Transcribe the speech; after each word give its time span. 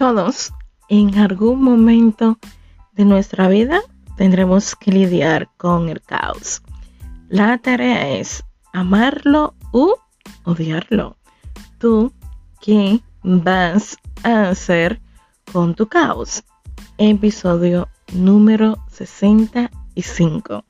Todos 0.00 0.54
en 0.88 1.18
algún 1.18 1.62
momento 1.62 2.38
de 2.92 3.04
nuestra 3.04 3.48
vida 3.48 3.82
tendremos 4.16 4.74
que 4.74 4.92
lidiar 4.92 5.50
con 5.58 5.90
el 5.90 6.00
caos. 6.00 6.62
La 7.28 7.58
tarea 7.58 8.08
es 8.08 8.42
amarlo 8.72 9.54
u 9.72 9.92
odiarlo. 10.44 11.18
¿Tú 11.76 12.14
qué 12.62 13.02
vas 13.22 13.98
a 14.22 14.48
hacer 14.48 15.02
con 15.52 15.74
tu 15.74 15.86
caos? 15.86 16.44
Episodio 16.96 17.86
número 18.14 18.82
65. 18.88 20.64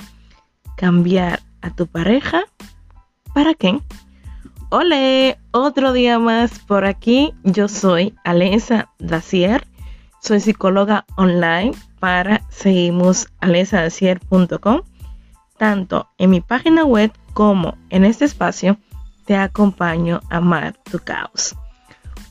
Cambiar 0.76 1.40
a 1.60 1.70
tu 1.72 1.86
pareja. 1.86 2.42
¿Para 3.32 3.54
qué? 3.54 3.80
Hola, 4.72 5.36
otro 5.50 5.92
día 5.92 6.20
más 6.20 6.60
por 6.60 6.84
aquí. 6.84 7.34
Yo 7.42 7.66
soy 7.66 8.14
Alesa 8.22 8.88
Dacier. 9.00 9.66
Soy 10.22 10.38
psicóloga 10.38 11.06
online 11.16 11.72
para 11.98 12.46
seguimusalesadacier.com. 12.50 14.82
Tanto 15.58 16.08
en 16.18 16.30
mi 16.30 16.40
página 16.40 16.84
web 16.84 17.10
como 17.34 17.76
en 17.88 18.04
este 18.04 18.26
espacio 18.26 18.78
te 19.24 19.34
acompaño 19.34 20.20
a 20.30 20.36
amar 20.36 20.76
tu 20.88 21.00
caos. 21.00 21.56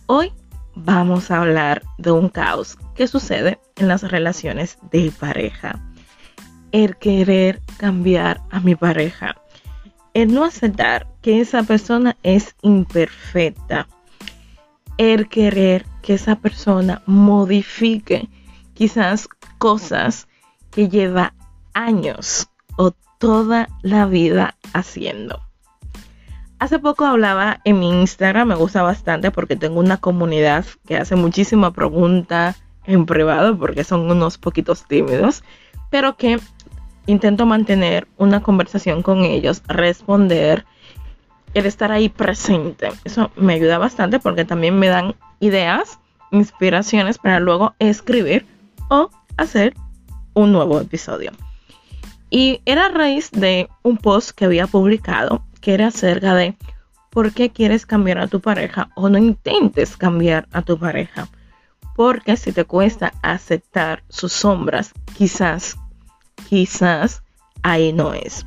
Hoy 0.06 0.32
vamos 0.76 1.32
a 1.32 1.42
hablar 1.42 1.82
de 1.98 2.12
un 2.12 2.30
caos 2.30 2.78
que 2.96 3.10
sucede 3.10 3.60
en 3.76 3.90
las 3.90 4.04
relaciones 4.04 4.78
de 4.92 5.12
pareja. 5.12 5.78
El 6.72 6.96
querer 6.96 7.60
cambiar 7.78 8.40
a 8.50 8.62
mi 8.62 8.76
pareja 8.76 9.36
el 10.14 10.34
no 10.34 10.44
aceptar 10.44 11.08
que 11.22 11.42
esa 11.42 11.64
persona 11.64 12.18
es 12.24 12.56
imperfecta, 12.62 13.88
el 14.98 15.30
querer 15.30 15.86
que 16.02 16.16
esa 16.16 16.36
persona 16.36 17.02
modifique 17.06 18.30
quizás 18.74 19.28
cosas 19.58 20.28
que 20.72 20.90
lleva 20.90 21.34
años 21.74 22.48
o 22.78 22.92
toda 23.18 23.70
la 23.82 24.06
vida 24.06 24.56
haciendo. 24.74 25.42
Hace 26.60 26.80
poco 26.80 27.06
hablaba 27.06 27.62
en 27.64 27.80
mi 27.80 28.02
Instagram, 28.02 28.50
me 28.50 28.56
gusta 28.56 28.82
bastante 28.82 29.32
porque 29.32 29.56
tengo 29.56 29.80
una 29.80 29.98
comunidad 29.98 30.66
que 30.86 30.98
hace 30.98 31.16
muchísima 31.16 31.72
pregunta 31.72 32.56
en 32.84 33.06
privado 33.06 33.58
porque 33.58 33.86
son 33.86 34.12
unos 34.12 34.38
poquitos 34.38 34.86
tímidos, 34.86 35.44
pero 35.90 36.18
que 36.18 36.40
intento 37.10 37.46
mantener 37.46 38.08
una 38.18 38.42
conversación 38.42 39.02
con 39.02 39.24
ellos, 39.24 39.64
responder, 39.68 40.66
el 41.54 41.66
estar 41.66 41.92
ahí 41.92 42.10
presente. 42.10 42.90
Eso 43.04 43.32
me 43.36 43.54
ayuda 43.54 43.78
bastante 43.80 44.20
porque 44.20 44.46
también 44.46 44.78
me 44.78 44.88
dan 44.88 45.16
ideas, 45.40 46.00
inspiraciones 46.32 47.18
para 47.18 47.40
luego 47.40 47.74
escribir 47.80 48.46
o 48.90 49.10
hacer 49.38 49.74
un 50.34 50.52
nuevo 50.52 50.80
episodio. 50.80 51.32
Y 52.30 52.62
era 52.66 52.86
a 52.86 52.90
raíz 52.90 53.32
de 53.32 53.68
un 53.82 53.98
post 53.98 54.32
que 54.32 54.46
había 54.46 54.68
publicado 54.68 55.44
que 55.62 55.74
era 55.74 55.88
acerca 55.88 56.36
de 56.36 56.56
por 57.10 57.34
qué 57.34 57.50
quieres 57.50 57.88
cambiar 57.88 58.20
a 58.20 58.28
tu 58.28 58.40
pareja 58.40 58.90
o 58.96 59.10
no 59.10 59.18
intentes 59.18 59.98
cambiar 59.98 60.48
a 60.52 60.62
tu 60.62 60.78
pareja. 60.78 61.28
Porque 61.96 62.38
si 62.38 62.52
te 62.52 62.64
cuesta 62.66 63.14
aceptar 63.24 64.04
sus 64.08 64.32
sombras, 64.32 64.94
quizás 65.18 65.76
quizás 66.48 67.24
ahí 67.64 67.94
no 67.94 68.14
es. 68.14 68.46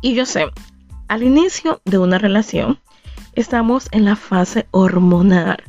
Y 0.00 0.14
yo 0.14 0.26
sé, 0.26 0.46
al 1.08 1.22
inicio 1.22 1.80
de 1.84 1.98
una 1.98 2.18
relación 2.18 2.78
estamos 3.34 3.88
en 3.92 4.04
la 4.04 4.16
fase 4.16 4.66
hormonal, 4.70 5.62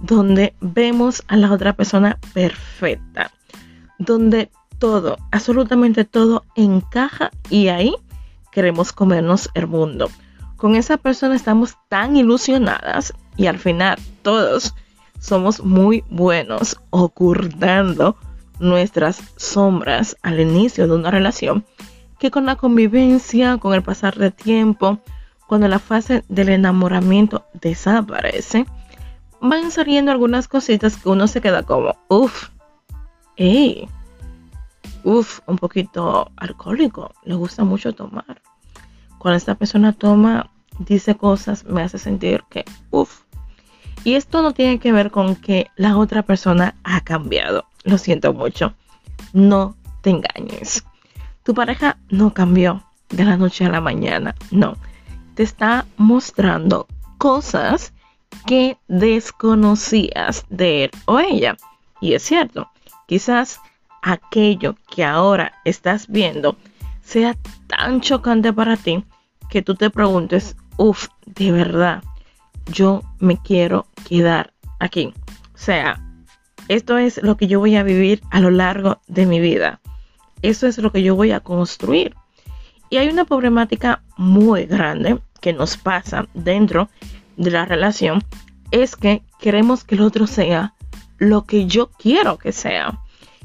donde 0.00 0.54
vemos 0.60 1.22
a 1.28 1.36
la 1.36 1.52
otra 1.52 1.74
persona 1.74 2.18
perfecta, 2.32 3.30
donde 3.98 4.50
todo, 4.78 5.18
absolutamente 5.30 6.04
todo 6.04 6.44
encaja 6.56 7.30
y 7.50 7.68
ahí 7.68 7.94
queremos 8.50 8.92
comernos 8.92 9.50
el 9.54 9.66
mundo. 9.66 10.10
Con 10.56 10.74
esa 10.74 10.96
persona 10.96 11.36
estamos 11.36 11.76
tan 11.88 12.16
ilusionadas 12.16 13.14
y 13.36 13.46
al 13.46 13.58
final 13.58 13.98
todos 14.22 14.74
somos 15.20 15.62
muy 15.62 16.02
buenos 16.10 16.80
ocultando 16.90 18.16
nuestras 18.60 19.20
sombras 19.36 20.16
al 20.22 20.38
inicio 20.38 20.86
de 20.86 20.94
una 20.94 21.10
relación 21.10 21.64
que 22.20 22.30
con 22.30 22.46
la 22.46 22.56
convivencia, 22.56 23.56
con 23.56 23.74
el 23.74 23.82
pasar 23.82 24.16
de 24.16 24.30
tiempo, 24.30 25.00
cuando 25.48 25.66
la 25.66 25.78
fase 25.78 26.22
del 26.28 26.50
enamoramiento 26.50 27.46
desaparece, 27.54 28.66
van 29.40 29.70
saliendo 29.70 30.12
algunas 30.12 30.46
cositas 30.46 30.98
que 30.98 31.08
uno 31.08 31.26
se 31.26 31.40
queda 31.40 31.62
como, 31.62 31.96
uff, 32.08 32.50
hey, 33.36 33.88
uff, 35.02 35.40
un 35.46 35.56
poquito 35.56 36.30
alcohólico, 36.36 37.12
le 37.24 37.34
gusta 37.34 37.64
mucho 37.64 37.94
tomar. 37.94 38.42
Cuando 39.18 39.38
esta 39.38 39.54
persona 39.54 39.94
toma, 39.94 40.50
dice 40.78 41.16
cosas, 41.16 41.64
me 41.64 41.82
hace 41.82 41.98
sentir 41.98 42.44
que, 42.50 42.66
uff. 42.90 43.22
Y 44.04 44.14
esto 44.14 44.42
no 44.42 44.52
tiene 44.52 44.78
que 44.78 44.92
ver 44.92 45.10
con 45.10 45.36
que 45.36 45.68
la 45.76 45.96
otra 45.96 46.22
persona 46.22 46.74
ha 46.84 47.00
cambiado 47.00 47.69
lo 47.84 47.98
siento 47.98 48.32
mucho. 48.32 48.74
No 49.32 49.76
te 50.02 50.10
engañes. 50.10 50.84
Tu 51.42 51.54
pareja 51.54 51.98
no 52.08 52.32
cambió 52.32 52.84
de 53.10 53.24
la 53.24 53.36
noche 53.36 53.64
a 53.64 53.70
la 53.70 53.80
mañana. 53.80 54.34
No. 54.50 54.76
Te 55.34 55.42
está 55.42 55.86
mostrando 55.96 56.86
cosas 57.18 57.92
que 58.46 58.78
desconocías 58.88 60.44
de 60.48 60.84
él 60.84 60.90
o 61.06 61.18
ella. 61.18 61.56
Y 62.00 62.14
es 62.14 62.22
cierto, 62.22 62.68
quizás 63.06 63.60
aquello 64.02 64.76
que 64.88 65.04
ahora 65.04 65.52
estás 65.64 66.08
viendo 66.08 66.56
sea 67.02 67.36
tan 67.66 68.00
chocante 68.00 68.52
para 68.52 68.76
ti 68.76 69.04
que 69.50 69.62
tú 69.62 69.74
te 69.74 69.90
preguntes, 69.90 70.56
uff, 70.76 71.08
de 71.26 71.52
verdad, 71.52 72.02
yo 72.66 73.02
me 73.18 73.36
quiero 73.36 73.86
quedar 74.08 74.52
aquí. 74.78 75.12
O 75.54 75.58
sea, 75.58 76.00
esto 76.70 76.98
es 76.98 77.20
lo 77.20 77.36
que 77.36 77.48
yo 77.48 77.58
voy 77.58 77.74
a 77.74 77.82
vivir 77.82 78.22
a 78.30 78.38
lo 78.38 78.52
largo 78.52 79.00
de 79.08 79.26
mi 79.26 79.40
vida. 79.40 79.80
Eso 80.40 80.68
es 80.68 80.78
lo 80.78 80.92
que 80.92 81.02
yo 81.02 81.16
voy 81.16 81.32
a 81.32 81.40
construir. 81.40 82.14
Y 82.90 82.98
hay 82.98 83.08
una 83.08 83.24
problemática 83.24 84.04
muy 84.16 84.66
grande 84.66 85.18
que 85.40 85.52
nos 85.52 85.76
pasa 85.76 86.28
dentro 86.32 86.88
de 87.36 87.50
la 87.50 87.64
relación. 87.64 88.22
Es 88.70 88.94
que 88.94 89.24
queremos 89.40 89.82
que 89.82 89.96
el 89.96 90.02
otro 90.02 90.28
sea 90.28 90.74
lo 91.18 91.42
que 91.42 91.66
yo 91.66 91.90
quiero 91.90 92.38
que 92.38 92.52
sea. 92.52 93.00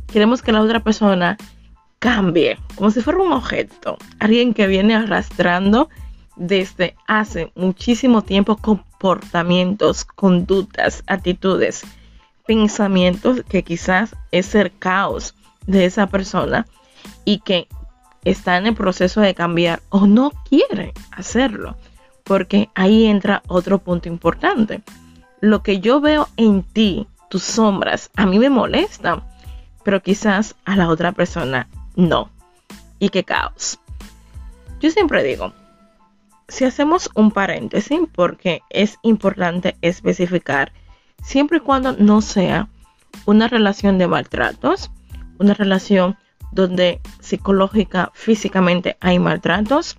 Queremos 0.05 0.43
que 0.43 0.51
la 0.51 0.61
otra 0.61 0.83
persona 0.83 1.35
cambie, 1.97 2.59
como 2.75 2.91
si 2.91 3.01
fuera 3.01 3.23
un 3.23 3.31
objeto. 3.31 3.97
Alguien 4.19 4.53
que 4.53 4.67
viene 4.67 4.93
arrastrando 4.93 5.89
desde 6.35 6.95
hace 7.07 7.51
muchísimo 7.55 8.21
tiempo 8.21 8.57
comportamientos, 8.57 10.05
conductas, 10.05 11.03
actitudes 11.07 11.83
pensamientos 12.45 13.41
que 13.47 13.63
quizás 13.63 14.15
es 14.31 14.55
el 14.55 14.75
caos 14.77 15.35
de 15.67 15.85
esa 15.85 16.07
persona 16.07 16.65
y 17.23 17.39
que 17.39 17.67
está 18.23 18.57
en 18.57 18.67
el 18.67 18.75
proceso 18.75 19.21
de 19.21 19.35
cambiar 19.35 19.81
o 19.89 20.07
no 20.07 20.31
quiere 20.49 20.93
hacerlo. 21.11 21.75
Porque 22.23 22.69
ahí 22.73 23.05
entra 23.05 23.43
otro 23.47 23.79
punto 23.79 24.09
importante. 24.09 24.81
Lo 25.41 25.61
que 25.61 25.79
yo 25.79 26.01
veo 26.01 26.27
en 26.37 26.63
ti, 26.63 27.07
tus 27.29 27.43
sombras, 27.43 28.09
a 28.15 28.25
mí 28.25 28.39
me 28.39 28.49
molesta, 28.49 29.23
pero 29.83 30.01
quizás 30.01 30.55
a 30.65 30.75
la 30.75 30.89
otra 30.89 31.11
persona 31.11 31.67
no. 31.95 32.29
Y 32.97 33.09
qué 33.09 33.23
caos. 33.23 33.79
Yo 34.79 34.89
siempre 34.89 35.23
digo, 35.23 35.53
si 36.47 36.65
hacemos 36.65 37.09
un 37.13 37.31
paréntesis, 37.31 37.99
porque 38.13 38.61
es 38.69 38.97
importante 39.03 39.77
especificar 39.81 40.71
siempre 41.25 41.57
y 41.57 41.61
cuando 41.61 41.93
no 41.93 42.21
sea 42.21 42.69
una 43.25 43.47
relación 43.47 43.97
de 43.97 44.07
maltratos, 44.07 44.91
una 45.39 45.53
relación 45.53 46.17
donde 46.51 47.01
psicológica, 47.19 48.11
físicamente 48.13 48.95
hay 49.01 49.19
maltratos, 49.19 49.97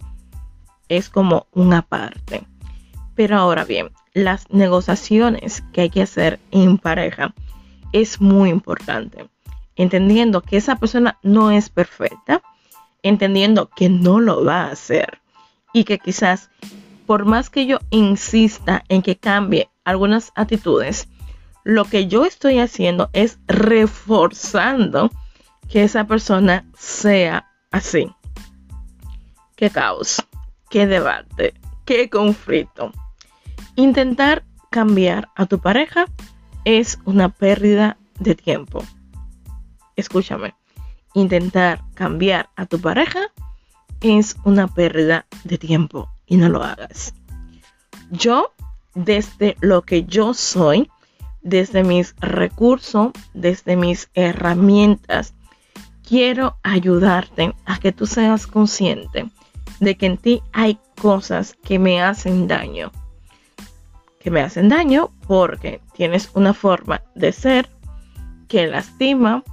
es 0.89 1.11
como 1.11 1.49
una 1.53 1.83
parte. 1.83 2.47
Pero 3.15 3.37
ahora 3.37 3.65
bien, 3.65 3.91
las 4.15 4.49
negociaciones 4.51 5.63
que 5.73 5.83
hay 5.83 5.91
que 5.91 6.03
hacer 6.03 6.39
en 6.53 6.79
pareja 6.79 7.35
es 7.93 8.21
muy 8.21 8.51
importante. 8.51 9.29
Entendiendo 9.75 10.41
que 10.43 10.57
esa 10.57 10.77
persona 10.77 11.19
no 11.23 11.51
es 11.51 11.69
perfecta, 11.69 12.41
entendiendo 13.03 13.69
que 13.69 13.89
no 13.89 14.21
lo 14.21 14.45
va 14.45 14.63
a 14.63 14.71
hacer 14.71 15.21
y 15.73 15.85
que 15.85 15.99
quizás 15.99 16.51
por 17.05 17.25
más 17.25 17.51
que 17.51 17.67
yo 17.67 17.79
insista 17.91 18.85
en 18.89 19.03
que 19.03 19.17
cambie 19.17 19.69
algunas 19.85 20.33
actitudes, 20.35 21.09
lo 21.67 21.85
que 21.85 22.07
yo 22.07 22.25
estoy 22.25 22.61
haciendo 22.61 23.11
es 23.13 23.41
reforzando 23.49 25.11
que 25.69 25.83
esa 25.83 26.07
persona 26.07 26.65
sea 26.79 27.51
así. 27.73 28.09
Qué 29.57 29.71
caos, 29.71 30.25
qué 30.71 30.87
debate, 30.87 31.55
qué 31.85 32.09
conflicto. 32.09 32.93
Intentar 33.75 34.45
cambiar 34.71 35.29
a 35.35 35.47
tu 35.47 35.59
pareja 35.59 36.05
es 36.65 37.01
una 37.05 37.31
pérdida 37.31 37.97
de 38.21 38.37
tiempo. 38.37 38.85
Escúchame, 39.97 40.55
intentar 41.15 41.83
cambiar 41.95 42.49
a 42.55 42.67
tu 42.67 42.81
pareja 42.81 43.33
es 44.03 44.37
una 44.45 44.69
pérdida 44.69 45.27
de 45.43 45.59
tiempo 45.59 46.09
y 46.27 46.37
no 46.37 46.49
lo 46.49 46.63
hagas. 46.63 47.13
Yo, 48.13 48.53
desde 48.95 49.57
lo 49.61 49.83
que 49.83 50.05
yo 50.05 50.33
soy, 50.33 50.89
desde 51.47 51.85
mis 51.85 52.17
recursos, 52.19 53.13
desde 53.33 53.77
mis 53.77 54.11
herramientas, 54.15 55.33
quiero 56.07 56.59
ayudarte 56.65 57.55
a 57.65 57.79
que 57.79 57.93
tú 57.93 58.07
seas 58.07 58.49
consciente 58.49 59.31
de 59.79 59.97
que 59.97 60.07
en 60.07 60.19
ti 60.19 60.43
hay 60.53 60.81
cosas 61.01 61.57
que 61.63 61.79
me 61.79 62.03
hacen 62.03 62.49
daño. 62.49 62.91
Que 64.19 64.33
me 64.33 64.41
hacen 64.41 64.69
daño 64.69 65.13
porque 65.29 65.81
tienes 65.95 66.31
una 66.35 66.53
forma 66.53 67.03
de 67.15 67.31
ser 67.31 67.71
que 68.49 68.67
lastima, 68.67 69.45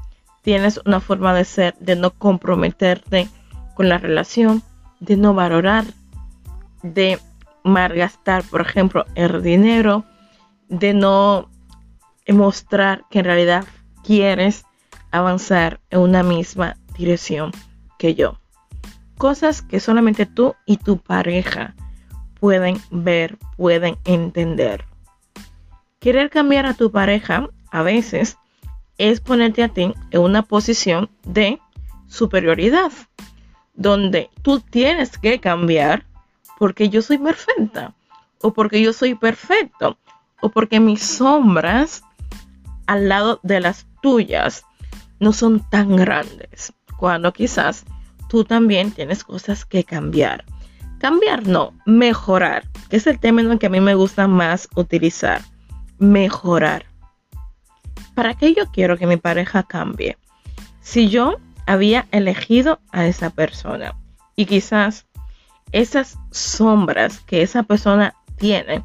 tienes 0.42 0.81
una 0.86 1.00
forma 1.00 1.31
de 1.36 1.46
ser 1.46 1.75
de 1.80 1.96
no 1.96 2.10
comprometerte 2.10 3.30
con 3.75 3.88
la 3.88 4.00
relación, 4.00 4.63
de 5.00 5.16
no 5.16 5.36
valorar, 5.36 5.86
de 6.81 7.19
malgastar, 7.63 8.44
por 8.44 8.62
ejemplo, 8.62 9.06
el 9.13 9.44
dinero, 9.44 10.06
de 10.69 10.96
no 10.96 11.53
mostrar 12.30 13.06
que 13.10 13.20
en 13.20 13.25
realidad 13.25 13.66
quieres 14.04 14.66
avanzar 15.12 15.80
en 15.90 16.00
una 16.00 16.24
misma 16.24 16.78
dirección 16.98 17.52
que 17.98 18.16
yo. 18.16 18.40
Cosas 19.18 19.62
que 19.62 19.80
solamente 19.80 20.25
tú 20.25 20.56
y 20.66 20.78
tu 20.78 20.98
pareja 20.98 21.75
pueden 22.40 22.81
ver, 22.92 23.38
pueden 23.58 23.98
entender. 24.06 24.86
Querer 26.00 26.30
cambiar 26.30 26.66
a 26.66 26.74
tu 26.74 26.92
pareja 26.92 27.50
a 27.72 27.84
veces 27.84 28.38
es 28.98 29.22
ponerte 29.22 29.64
a 29.64 29.70
ti 29.70 29.94
en 30.12 30.22
una 30.22 30.44
posición 30.44 31.10
de 31.24 31.60
superioridad, 32.08 32.92
donde 33.74 34.30
tú 34.42 34.60
tienes 34.60 35.18
que 35.18 35.40
cambiar 35.40 36.06
porque 36.60 36.90
yo 36.90 37.02
soy 37.02 37.18
perfecta, 37.18 37.94
o 38.42 38.54
porque 38.54 38.81
yo 38.81 38.94
soy 38.94 39.16
perfecto, 39.16 39.98
o 40.42 40.50
porque 40.50 40.80
mis 40.80 41.02
sombras 41.02 42.04
al 42.88 43.10
lado 43.10 43.40
de 43.44 43.60
las 43.60 43.88
tuyas 44.02 44.66
no 45.20 45.34
son 45.34 45.60
tan 45.70 45.96
grandes, 45.96 46.74
cuando 46.98 47.34
quizás 47.34 47.86
tú 48.30 48.44
también 48.44 48.92
tienes 48.92 49.24
cosas 49.24 49.66
que 49.66 49.84
cambiar. 49.84 50.46
Cambiar 51.00 51.48
no, 51.48 51.74
mejorar, 51.86 52.68
que 52.90 52.98
es 52.98 53.08
el 53.08 53.20
término 53.20 53.60
que 53.60 53.66
a 53.66 53.70
mí 53.70 53.80
me 53.80 53.96
gusta 53.96 54.28
más 54.28 54.70
utilizar. 54.76 55.42
Mejorar. 56.00 56.86
¿Para 58.16 58.36
qué 58.36 58.54
yo 58.54 58.66
quiero 58.72 58.98
que 58.98 59.08
mi 59.08 59.18
pareja 59.18 59.64
cambie? 59.64 60.18
Si 60.82 61.10
yo 61.10 61.38
había 61.66 62.08
elegido 62.12 62.80
a 62.92 63.06
esa 63.06 63.30
persona 63.30 63.96
y 64.36 64.46
quizás 64.46 65.06
esas 65.72 66.18
sombras 66.32 67.20
que 67.22 67.42
esa 67.42 67.64
persona 67.64 68.14
tiene 68.38 68.84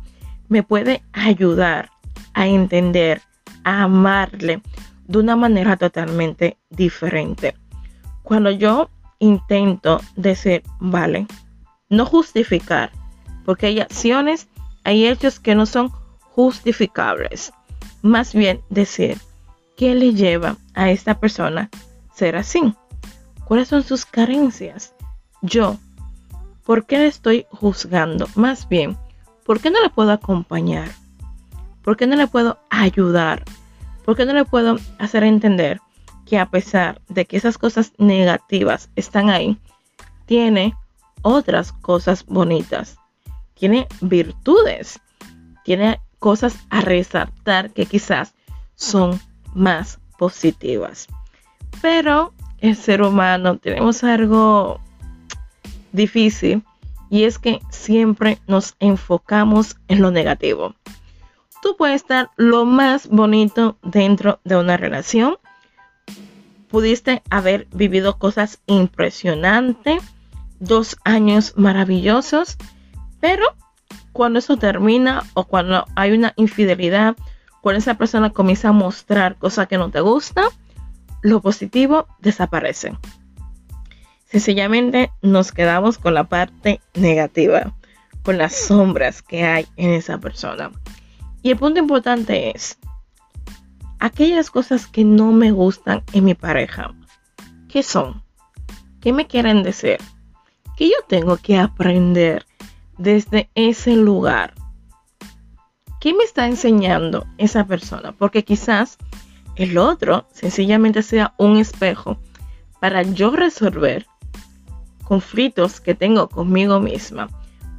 me 0.49 0.63
puede 0.63 1.03
ayudar 1.13 1.91
a 2.35 2.47
entender, 2.47 3.23
amarle, 3.65 4.63
de 5.07 5.19
una 5.19 5.37
manera 5.37 5.77
totalmente 5.77 6.59
diferente. 6.71 7.55
Cuando 8.23 8.51
yo 8.51 8.91
intento 9.19 10.01
decir, 10.17 10.63
vale, 10.81 11.27
no 11.89 12.05
justificar, 12.05 12.93
porque 13.45 13.67
hay 13.67 13.81
acciones, 13.81 14.49
hay 14.85 15.07
hechos 15.07 15.41
que 15.41 15.55
no 15.55 15.67
son 15.67 15.91
justificables. 16.21 17.53
Más 18.03 18.35
bien 18.35 18.61
decir, 18.69 19.19
¿qué 19.77 19.95
le 19.95 20.15
lleva 20.15 20.57
a 20.75 20.91
esta 20.91 21.19
persona 21.19 21.71
ser 22.15 22.37
así? 22.37 22.75
¿Cuáles 23.45 23.69
son 23.69 23.83
sus 23.83 24.05
carencias? 24.05 24.95
Yo, 25.41 25.79
¿por 26.65 26.85
qué 26.85 26.99
le 26.99 27.07
estoy 27.07 27.47
juzgando? 27.51 28.27
Más 28.35 28.69
bien, 28.69 28.97
¿por 29.45 29.61
qué 29.61 29.71
no 29.71 29.83
le 29.83 29.89
puedo 29.89 30.13
acompañar? 30.13 30.91
¿Por 31.89 31.97
qué 31.97 32.07
no 32.07 32.17
le 32.17 32.27
puedo 32.27 32.59
ayudar? 32.69 33.45
¿Por 34.05 34.15
qué 34.15 34.27
no 34.27 34.35
le 34.35 34.45
puedo 34.45 34.77
hacer 34.99 35.25
entender 35.25 35.81
que 36.27 36.39
a 36.39 36.51
pesar 36.51 37.01
de 37.09 37.25
que 37.25 37.39
esas 37.39 37.57
cosas 37.57 37.95
negativas 37.97 38.91
están 38.95 39.31
ahí, 39.31 39.57
tiene 40.27 40.75
otras 41.23 41.73
cosas 41.73 42.27
bonitas, 42.27 42.99
tiene 43.55 43.87
virtudes, 44.03 45.01
tiene 45.65 45.99
cosas 46.19 46.59
a 46.69 46.83
resaltar 46.83 47.71
que 47.71 47.87
quizás 47.87 48.35
son 48.75 49.19
más 49.55 49.99
positivas. 50.19 51.07
Pero 51.81 52.35
el 52.59 52.77
ser 52.77 53.01
humano 53.01 53.57
tenemos 53.57 54.05
algo 54.05 54.79
difícil 55.93 56.63
y 57.09 57.25
es 57.25 57.39
que 57.39 57.61
siempre 57.71 58.41
nos 58.47 58.77
enfocamos 58.79 59.79
en 59.89 60.03
lo 60.03 60.11
negativo 60.11 60.75
tú 61.63 61.77
puedes 61.77 61.97
estar 61.97 62.31
lo 62.37 62.65
más 62.65 63.09
bonito 63.09 63.79
dentro 63.83 64.41
de 64.45 64.57
una 64.57 64.77
relación. 64.77 65.37
Pudiste 66.69 67.23
haber 67.31 67.67
vivido 67.73 68.19
cosas 68.19 68.61
impresionantes, 68.67 70.03
dos 70.61 70.97
años 71.05 71.55
maravillosos, 71.57 72.57
pero 73.21 73.45
cuando 74.13 74.39
eso 74.39 74.57
termina 74.57 75.25
o 75.35 75.45
cuando 75.45 75.87
hay 75.95 76.13
una 76.13 76.35
infidelidad, 76.37 77.17
cuando 77.61 77.79
esa 77.79 77.95
persona 77.95 78.31
comienza 78.31 78.69
a 78.69 78.73
mostrar 78.73 79.37
cosas 79.37 79.69
que 79.69 79.79
no 79.79 79.91
te 79.91 80.01
gustan, 80.01 80.49
lo 81.23 81.41
positivo 81.41 82.07
desaparece. 82.21 82.97
Sencillamente 84.27 85.11
nos 85.23 85.53
quedamos 85.53 85.97
con 85.99 86.15
la 86.15 86.25
parte 86.25 86.81
negativa, 86.95 87.75
con 88.23 88.37
las 88.37 88.55
sombras 88.55 89.23
que 89.23 89.45
hay 89.45 89.67
en 89.77 89.91
esa 89.91 90.19
persona. 90.19 90.71
Y 91.49 91.53
el 91.53 91.57
punto 91.57 91.81
importante 91.81 92.55
es, 92.55 92.77
aquellas 94.01 94.51
cosas 94.51 94.87
que 94.87 95.03
no 95.03 95.33
me 95.33 95.51
gustan 95.51 96.03
en 96.13 96.27
mi 96.27 96.35
pareja, 96.35 96.95
¿qué 97.71 97.83
son? 97.83 98.23
¿Qué 99.01 99.15
me 99.15 99.27
quieren 99.27 99.63
decir? 99.63 99.97
¿Qué 100.77 100.89
yo 100.89 100.97
tengo 101.09 101.39
que 101.39 101.57
aprender 101.57 102.45
desde 102.99 103.49
ese 103.55 103.97
lugar? 103.97 104.53
¿Qué 106.03 106.13
me 106.13 106.25
está 106.25 106.47
enseñando 106.47 107.27
esa 107.39 107.65
persona? 107.67 108.13
Porque 108.13 108.45
quizás 108.45 108.99
el 109.57 109.79
otro 109.79 110.29
sencillamente 110.33 111.03
sea 111.03 111.33
un 111.39 111.57
espejo 111.57 112.19
para 112.79 113.01
yo 113.01 113.31
resolver 113.31 114.07
conflictos 115.03 115.81
que 115.81 115.95
tengo 115.95 116.29
conmigo 116.29 116.79
misma, 116.79 117.31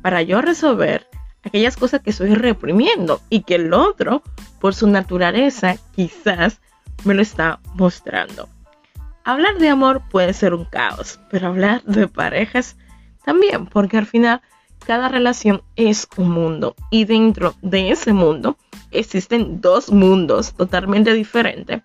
para 0.01 0.23
yo 0.23 0.41
resolver 0.41 1.08
aquellas 1.43 1.77
cosas 1.77 2.01
que 2.01 2.09
estoy 2.09 2.35
reprimiendo 2.35 3.21
y 3.29 3.43
que 3.43 3.55
el 3.55 3.73
otro, 3.73 4.21
por 4.59 4.75
su 4.75 4.87
naturaleza, 4.87 5.77
quizás 5.95 6.61
me 7.05 7.13
lo 7.13 7.21
está 7.21 7.59
mostrando. 7.75 8.49
Hablar 9.23 9.57
de 9.57 9.69
amor 9.69 10.01
puede 10.09 10.33
ser 10.33 10.53
un 10.53 10.65
caos, 10.65 11.19
pero 11.29 11.47
hablar 11.47 11.83
de 11.83 12.07
parejas 12.07 12.77
también, 13.23 13.67
porque 13.67 13.97
al 13.97 14.05
final 14.05 14.41
cada 14.85 15.09
relación 15.09 15.61
es 15.75 16.07
un 16.17 16.31
mundo 16.31 16.75
y 16.89 17.05
dentro 17.05 17.53
de 17.61 17.91
ese 17.91 18.13
mundo 18.13 18.57
existen 18.91 19.61
dos 19.61 19.91
mundos 19.91 20.53
totalmente 20.53 21.13
diferentes 21.13 21.83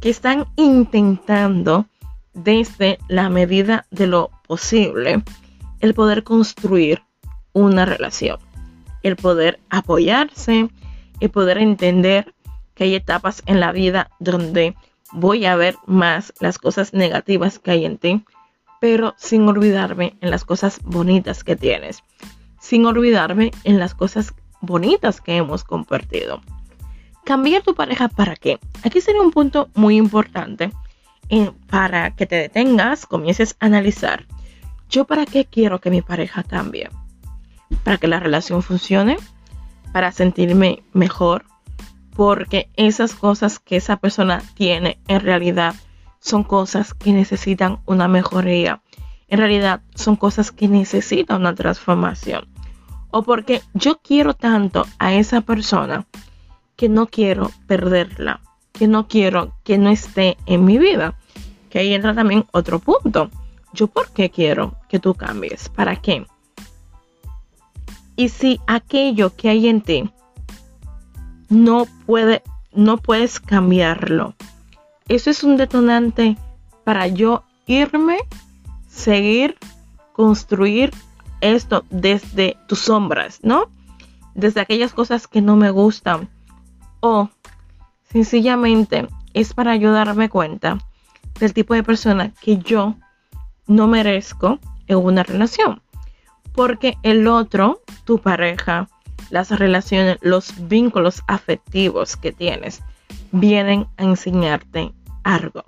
que 0.00 0.10
están 0.10 0.46
intentando 0.56 1.86
desde 2.34 2.98
la 3.08 3.28
medida 3.28 3.86
de 3.90 4.06
lo 4.06 4.30
posible 4.46 5.22
el 5.80 5.94
poder 5.94 6.22
construir 6.22 7.02
una 7.52 7.84
relación 7.84 8.38
el 9.02 9.16
poder 9.16 9.60
apoyarse, 9.70 10.68
el 11.20 11.30
poder 11.30 11.58
entender 11.58 12.34
que 12.74 12.84
hay 12.84 12.94
etapas 12.94 13.42
en 13.46 13.60
la 13.60 13.72
vida 13.72 14.10
donde 14.18 14.74
voy 15.12 15.44
a 15.44 15.56
ver 15.56 15.76
más 15.86 16.32
las 16.40 16.58
cosas 16.58 16.94
negativas 16.94 17.58
que 17.58 17.72
hay 17.72 17.84
en 17.84 17.98
ti, 17.98 18.24
pero 18.80 19.14
sin 19.18 19.46
olvidarme 19.48 20.16
en 20.20 20.30
las 20.30 20.44
cosas 20.44 20.80
bonitas 20.84 21.44
que 21.44 21.56
tienes, 21.56 22.02
sin 22.60 22.86
olvidarme 22.86 23.50
en 23.64 23.78
las 23.78 23.94
cosas 23.94 24.34
bonitas 24.60 25.20
que 25.20 25.36
hemos 25.36 25.64
compartido. 25.64 26.40
Cambiar 27.24 27.62
tu 27.62 27.74
pareja 27.74 28.08
para 28.08 28.36
qué? 28.36 28.58
Aquí 28.82 29.00
sería 29.00 29.20
un 29.20 29.30
punto 29.30 29.68
muy 29.74 29.96
importante 29.96 30.72
eh, 31.28 31.50
para 31.68 32.16
que 32.16 32.26
te 32.26 32.36
detengas, 32.36 33.06
comiences 33.06 33.56
a 33.60 33.66
analizar. 33.66 34.26
Yo 34.88 35.04
para 35.04 35.26
qué 35.26 35.44
quiero 35.44 35.80
que 35.80 35.90
mi 35.90 36.02
pareja 36.02 36.42
cambie 36.42 36.88
para 37.84 37.98
que 37.98 38.08
la 38.08 38.20
relación 38.20 38.62
funcione, 38.62 39.16
para 39.92 40.12
sentirme 40.12 40.82
mejor, 40.92 41.44
porque 42.14 42.70
esas 42.76 43.14
cosas 43.14 43.58
que 43.58 43.76
esa 43.76 43.96
persona 43.96 44.42
tiene 44.54 45.00
en 45.08 45.20
realidad 45.20 45.74
son 46.20 46.44
cosas 46.44 46.94
que 46.94 47.12
necesitan 47.12 47.80
una 47.86 48.08
mejoría. 48.08 48.82
En 49.28 49.38
realidad 49.38 49.82
son 49.94 50.16
cosas 50.16 50.52
que 50.52 50.68
necesitan 50.68 51.40
una 51.40 51.54
transformación. 51.54 52.48
O 53.10 53.22
porque 53.22 53.62
yo 53.74 54.00
quiero 54.02 54.34
tanto 54.34 54.86
a 54.98 55.14
esa 55.14 55.40
persona 55.40 56.06
que 56.76 56.88
no 56.88 57.06
quiero 57.06 57.50
perderla, 57.66 58.40
que 58.72 58.86
no 58.86 59.08
quiero 59.08 59.54
que 59.64 59.78
no 59.78 59.90
esté 59.90 60.36
en 60.46 60.64
mi 60.64 60.78
vida. 60.78 61.18
Que 61.68 61.80
ahí 61.80 61.94
entra 61.94 62.14
también 62.14 62.46
otro 62.52 62.78
punto. 62.80 63.30
Yo 63.72 63.86
por 63.86 64.10
qué 64.12 64.30
quiero 64.30 64.76
que 64.88 64.98
tú 64.98 65.14
cambies? 65.14 65.68
¿Para 65.68 65.96
qué? 65.96 66.26
Y 68.20 68.28
si 68.28 68.60
aquello 68.66 69.34
que 69.34 69.48
hay 69.48 69.66
en 69.66 69.80
ti 69.80 70.12
no 71.48 71.86
puede, 72.04 72.42
no 72.70 72.98
puedes 72.98 73.40
cambiarlo, 73.40 74.34
eso 75.08 75.30
es 75.30 75.42
un 75.42 75.56
detonante 75.56 76.36
para 76.84 77.06
yo 77.06 77.44
irme, 77.66 78.18
seguir, 78.86 79.56
construir 80.12 80.90
esto 81.40 81.86
desde 81.88 82.58
tus 82.68 82.80
sombras, 82.80 83.40
¿no? 83.42 83.70
Desde 84.34 84.60
aquellas 84.60 84.92
cosas 84.92 85.26
que 85.26 85.40
no 85.40 85.56
me 85.56 85.70
gustan. 85.70 86.28
O 87.00 87.30
sencillamente 88.12 89.08
es 89.32 89.54
para 89.54 89.76
yo 89.76 89.92
darme 89.92 90.28
cuenta 90.28 90.76
del 91.38 91.54
tipo 91.54 91.72
de 91.72 91.84
persona 91.84 92.34
que 92.42 92.58
yo 92.58 92.96
no 93.66 93.86
merezco 93.86 94.58
en 94.88 94.98
una 94.98 95.22
relación. 95.22 95.80
Porque 96.54 96.96
el 97.02 97.26
otro, 97.28 97.82
tu 98.04 98.18
pareja, 98.18 98.88
las 99.30 99.50
relaciones, 99.50 100.18
los 100.20 100.52
vínculos 100.68 101.22
afectivos 101.26 102.16
que 102.16 102.32
tienes, 102.32 102.82
vienen 103.32 103.86
a 103.96 104.04
enseñarte 104.04 104.92
algo. 105.22 105.64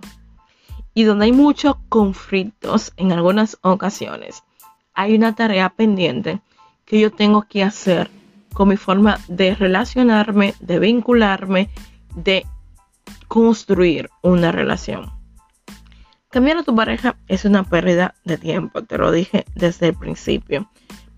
Y 0.94 1.04
donde 1.04 1.26
hay 1.26 1.32
muchos 1.32 1.76
conflictos 1.88 2.92
en 2.96 3.12
algunas 3.12 3.56
ocasiones, 3.62 4.42
hay 4.94 5.14
una 5.14 5.34
tarea 5.34 5.70
pendiente 5.70 6.40
que 6.84 7.00
yo 7.00 7.10
tengo 7.10 7.42
que 7.42 7.62
hacer 7.62 8.10
con 8.52 8.68
mi 8.68 8.76
forma 8.76 9.18
de 9.28 9.54
relacionarme, 9.54 10.54
de 10.60 10.78
vincularme, 10.78 11.70
de 12.14 12.44
construir 13.28 14.10
una 14.20 14.52
relación. 14.52 15.21
Cambiar 16.32 16.56
a 16.56 16.62
tu 16.62 16.74
pareja 16.74 17.16
es 17.28 17.44
una 17.44 17.62
pérdida 17.62 18.14
de 18.24 18.38
tiempo, 18.38 18.82
te 18.82 18.96
lo 18.96 19.12
dije 19.12 19.44
desde 19.54 19.88
el 19.88 19.94
principio. 19.94 20.66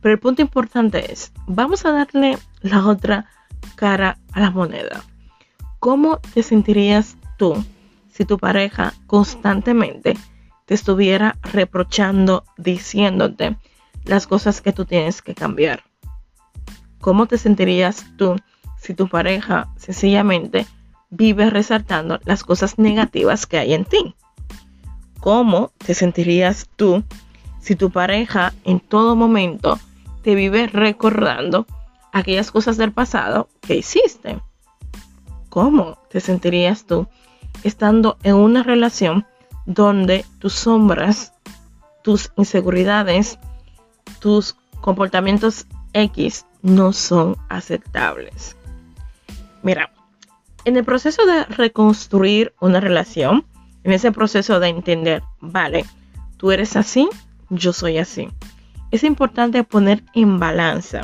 Pero 0.01 0.13
el 0.13 0.19
punto 0.19 0.43
importante 0.43 1.13
es, 1.13 1.31
vamos 1.47 1.85
a 1.85 1.93
darle 1.93 2.37
la 2.63 2.85
otra 2.85 3.31
cara 3.77 4.19
a 4.33 4.41
la 4.41 4.51
moneda. 4.51 5.05
¿Cómo 5.79 6.19
te 6.19 6.43
sentirías 6.43 7.17
tú 7.39 7.65
si 8.11 8.25
tu 8.25 8.39
pareja 8.39 8.93
constantemente 9.07 10.17
te 10.67 10.75
estuviera 10.75 11.39
reprochando, 11.45 12.43
diciéndote 12.59 13.57
las 14.07 14.27
cosas 14.27 14.61
que 14.61 14.73
tú 14.73 14.85
tienes 14.85 15.23
que 15.23 15.37
cambiar? 15.37 15.85
¿Cómo 17.01 17.27
te 17.27 17.39
sentirías 17.39 18.05
tú 18.17 18.35
si 18.81 18.95
tu 18.95 19.09
pareja 19.09 19.73
sencillamente 19.77 20.67
vive 21.11 21.51
resaltando 21.51 22.19
las 22.25 22.43
cosas 22.43 22.81
negativas 22.81 23.47
que 23.47 23.59
hay 23.59 23.75
en 23.75 23.85
ti? 23.85 24.17
¿Cómo 25.21 25.73
te 25.79 25.95
sentirías 25.95 26.69
tú 26.77 27.03
si 27.61 27.77
tu 27.77 27.91
pareja 27.91 28.53
en 28.65 28.81
todo 28.81 29.17
momento 29.17 29.79
te 30.23 30.35
vive 30.35 30.67
recordando 30.67 31.67
aquellas 32.13 32.51
cosas 32.51 32.77
del 32.77 32.93
pasado 32.93 33.49
que 33.61 33.77
hiciste? 33.77 34.39
¿Cómo 35.49 35.99
te 36.11 36.21
sentirías 36.21 36.85
tú 36.85 37.09
estando 37.63 38.19
en 38.23 38.35
una 38.35 38.63
relación 38.63 39.27
donde 39.67 40.25
tus 40.39 40.53
sombras, 40.53 41.33
tus 42.03 42.33
inseguridades, 42.37 43.39
tus 44.21 44.57
comportamientos 44.81 45.67
X 45.95 46.45
no 46.61 46.93
son 46.93 47.37
aceptables. 47.49 48.57
Mira, 49.63 49.91
en 50.65 50.77
el 50.77 50.85
proceso 50.85 51.25
de 51.25 51.45
reconstruir 51.45 52.55
una 52.61 52.81
relación, 52.81 53.47
en 53.85 53.93
ese 53.93 54.11
proceso 54.13 54.59
de 54.61 54.69
entender, 54.69 55.23
vale, 55.41 55.85
tú 56.39 56.51
eres 56.51 56.75
así, 56.75 57.09
yo 57.51 57.73
soy 57.73 57.99
así. 57.99 58.29
Es 58.91 59.05
importante 59.05 59.63
poner 59.63 60.03
en 60.15 60.39
balanza. 60.39 61.03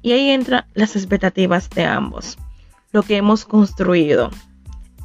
Y 0.00 0.12
ahí 0.12 0.30
entran 0.30 0.64
las 0.74 0.96
expectativas 0.96 1.70
de 1.70 1.84
ambos, 1.84 2.38
lo 2.92 3.02
que 3.02 3.16
hemos 3.16 3.44
construido, 3.44 4.30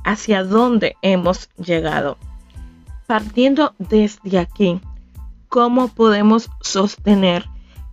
hacia 0.03 0.44
dónde 0.44 0.96
hemos 1.01 1.50
llegado. 1.58 2.17
Partiendo 3.06 3.75
desde 3.77 4.39
aquí, 4.39 4.82
¿cómo 5.50 5.89
podemos 5.89 6.50
sostener 6.62 7.46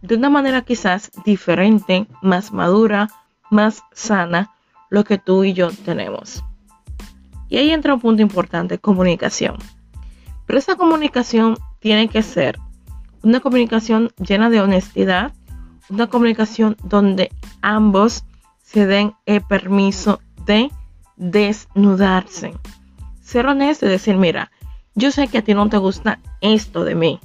de 0.02 0.14
una 0.14 0.30
manera 0.30 0.62
quizás 0.62 1.10
diferente, 1.24 2.06
más 2.22 2.52
madura, 2.52 3.10
más 3.50 3.82
sana, 3.92 4.54
lo 4.88 5.04
que 5.04 5.18
tú 5.18 5.44
y 5.44 5.52
yo 5.52 5.70
tenemos? 5.84 6.42
Y 7.54 7.56
ahí 7.56 7.70
entra 7.70 7.94
un 7.94 8.00
punto 8.00 8.20
importante, 8.20 8.80
comunicación. 8.80 9.58
Pero 10.44 10.58
esa 10.58 10.74
comunicación 10.74 11.56
tiene 11.78 12.08
que 12.08 12.20
ser 12.20 12.58
una 13.22 13.38
comunicación 13.38 14.10
llena 14.18 14.50
de 14.50 14.60
honestidad, 14.60 15.32
una 15.88 16.08
comunicación 16.08 16.76
donde 16.82 17.30
ambos 17.62 18.24
se 18.60 18.86
den 18.86 19.14
el 19.24 19.40
permiso 19.40 20.20
de 20.44 20.72
desnudarse. 21.14 22.54
Ser 23.22 23.46
honesto 23.46 23.86
y 23.86 23.90
decir, 23.90 24.16
mira, 24.16 24.50
yo 24.96 25.12
sé 25.12 25.28
que 25.28 25.38
a 25.38 25.42
ti 25.42 25.54
no 25.54 25.68
te 25.68 25.78
gusta 25.78 26.18
esto 26.40 26.82
de 26.82 26.96
mí. 26.96 27.20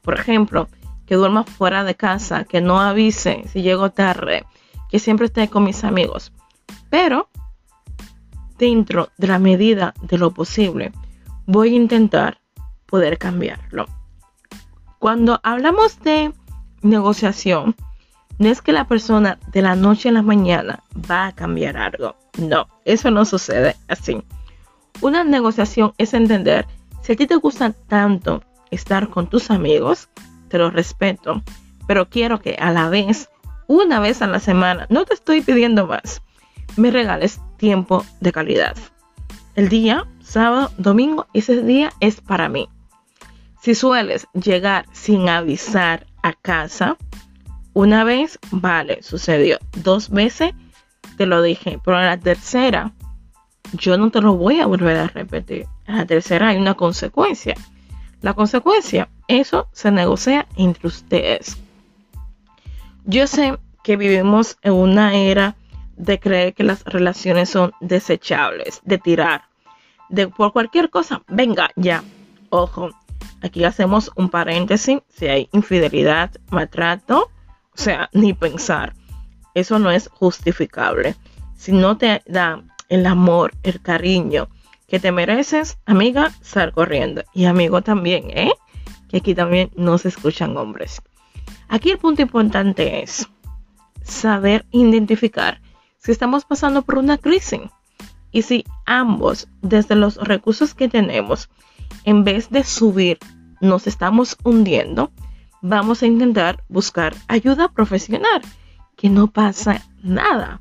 Por 0.00 0.18
ejemplo, 0.18 0.66
que 1.04 1.16
duerma 1.16 1.44
fuera 1.44 1.84
de 1.84 1.94
casa, 1.94 2.44
que 2.44 2.62
no 2.62 2.80
avise 2.80 3.44
si 3.52 3.60
llego 3.60 3.90
tarde, 3.90 4.46
que 4.88 4.98
siempre 4.98 5.26
esté 5.26 5.48
con 5.48 5.62
mis 5.62 5.84
amigos. 5.84 6.32
Pero, 6.88 7.28
dentro 8.58 9.10
de 9.18 9.26
la 9.26 9.38
medida 9.38 9.94
de 10.02 10.18
lo 10.18 10.32
posible, 10.32 10.92
voy 11.46 11.72
a 11.72 11.76
intentar 11.76 12.40
poder 12.86 13.18
cambiarlo. 13.18 13.86
Cuando 14.98 15.40
hablamos 15.42 16.00
de 16.00 16.32
negociación, 16.82 17.74
no 18.38 18.48
es 18.48 18.62
que 18.62 18.72
la 18.72 18.86
persona 18.86 19.38
de 19.52 19.62
la 19.62 19.76
noche 19.76 20.08
a 20.08 20.12
la 20.12 20.22
mañana 20.22 20.82
va 21.10 21.26
a 21.26 21.32
cambiar 21.32 21.76
algo. 21.76 22.16
No, 22.38 22.66
eso 22.84 23.10
no 23.10 23.24
sucede 23.24 23.76
así. 23.88 24.22
Una 25.00 25.24
negociación 25.24 25.92
es 25.98 26.14
entender 26.14 26.66
si 27.02 27.12
a 27.12 27.16
ti 27.16 27.26
te 27.26 27.36
gusta 27.36 27.72
tanto 27.72 28.42
estar 28.70 29.08
con 29.10 29.28
tus 29.28 29.50
amigos, 29.50 30.08
te 30.48 30.58
lo 30.58 30.70
respeto, 30.70 31.42
pero 31.86 32.08
quiero 32.08 32.40
que 32.40 32.56
a 32.58 32.72
la 32.72 32.88
vez, 32.88 33.28
una 33.66 34.00
vez 34.00 34.22
a 34.22 34.26
la 34.26 34.40
semana, 34.40 34.86
no 34.88 35.04
te 35.04 35.14
estoy 35.14 35.42
pidiendo 35.42 35.86
más, 35.86 36.22
me 36.76 36.90
regales 36.90 37.40
tiempo 37.56 38.04
de 38.20 38.32
calidad. 38.32 38.76
El 39.54 39.68
día, 39.68 40.06
sábado, 40.22 40.72
domingo, 40.78 41.26
ese 41.32 41.62
día 41.62 41.92
es 42.00 42.20
para 42.20 42.48
mí. 42.48 42.68
Si 43.60 43.74
sueles 43.74 44.26
llegar 44.34 44.86
sin 44.92 45.28
avisar 45.28 46.06
a 46.22 46.32
casa, 46.32 46.96
una 47.72 48.04
vez, 48.04 48.38
vale, 48.50 49.02
sucedió. 49.02 49.58
Dos 49.82 50.10
veces, 50.10 50.52
te 51.16 51.26
lo 51.26 51.42
dije. 51.42 51.80
Pero 51.84 51.96
a 51.96 52.04
la 52.04 52.18
tercera, 52.18 52.92
yo 53.72 53.96
no 53.96 54.10
te 54.10 54.20
lo 54.20 54.36
voy 54.36 54.60
a 54.60 54.66
volver 54.66 54.96
a 54.96 55.08
repetir. 55.08 55.66
A 55.86 55.96
la 55.96 56.06
tercera 56.06 56.48
hay 56.48 56.56
una 56.56 56.74
consecuencia. 56.74 57.54
La 58.22 58.34
consecuencia, 58.34 59.08
eso 59.28 59.68
se 59.72 59.90
negocia 59.90 60.46
entre 60.56 60.88
ustedes. 60.88 61.56
Yo 63.04 63.26
sé 63.26 63.58
que 63.82 63.96
vivimos 63.96 64.56
en 64.62 64.72
una 64.72 65.14
era 65.14 65.56
de 65.96 66.18
creer 66.18 66.54
que 66.54 66.64
las 66.64 66.84
relaciones 66.84 67.50
son 67.50 67.72
desechables, 67.80 68.80
de 68.84 68.98
tirar, 68.98 69.42
de 70.08 70.28
por 70.28 70.52
cualquier 70.52 70.90
cosa, 70.90 71.22
venga 71.28 71.70
ya. 71.76 72.02
Ojo, 72.50 72.90
aquí 73.42 73.64
hacemos 73.64 74.10
un 74.16 74.28
paréntesis, 74.28 74.98
si 75.08 75.26
hay 75.26 75.48
infidelidad, 75.52 76.30
maltrato, 76.50 77.30
o 77.72 77.76
sea, 77.76 78.08
ni 78.12 78.32
pensar. 78.32 78.94
Eso 79.54 79.78
no 79.78 79.90
es 79.90 80.08
justificable. 80.08 81.14
Si 81.56 81.72
no 81.72 81.96
te 81.96 82.22
da 82.26 82.62
el 82.88 83.06
amor, 83.06 83.52
el 83.62 83.80
cariño 83.80 84.48
que 84.88 85.00
te 85.00 85.12
mereces, 85.12 85.78
amiga, 85.86 86.32
sal 86.42 86.72
corriendo. 86.72 87.22
Y 87.32 87.46
amigo 87.46 87.82
también, 87.82 88.30
¿eh? 88.30 88.52
Que 89.08 89.18
aquí 89.18 89.34
también 89.34 89.70
no 89.76 89.98
se 89.98 90.08
escuchan 90.08 90.56
hombres. 90.56 91.00
Aquí 91.68 91.90
el 91.90 91.98
punto 91.98 92.22
importante 92.22 93.02
es 93.02 93.28
saber 94.02 94.66
identificar 94.70 95.60
si 96.04 96.12
estamos 96.12 96.44
pasando 96.44 96.82
por 96.82 96.98
una 96.98 97.16
crisis 97.16 97.62
y 98.30 98.42
si 98.42 98.64
ambos, 98.84 99.48
desde 99.62 99.94
los 99.94 100.16
recursos 100.16 100.74
que 100.74 100.88
tenemos, 100.88 101.48
en 102.04 102.24
vez 102.24 102.50
de 102.50 102.62
subir, 102.62 103.18
nos 103.62 103.86
estamos 103.86 104.36
hundiendo, 104.44 105.10
vamos 105.62 106.02
a 106.02 106.06
intentar 106.06 106.62
buscar 106.68 107.14
ayuda 107.26 107.68
profesional, 107.68 108.42
que 108.96 109.08
no 109.08 109.28
pasa 109.28 109.82
nada. 110.02 110.60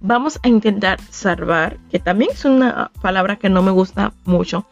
Vamos 0.00 0.38
a 0.42 0.48
intentar 0.48 1.00
salvar, 1.08 1.78
que 1.90 1.98
también 1.98 2.32
es 2.32 2.44
una 2.44 2.90
palabra 3.00 3.36
que 3.36 3.48
no 3.48 3.62
me 3.62 3.70
gusta 3.70 4.12
mucho, 4.26 4.66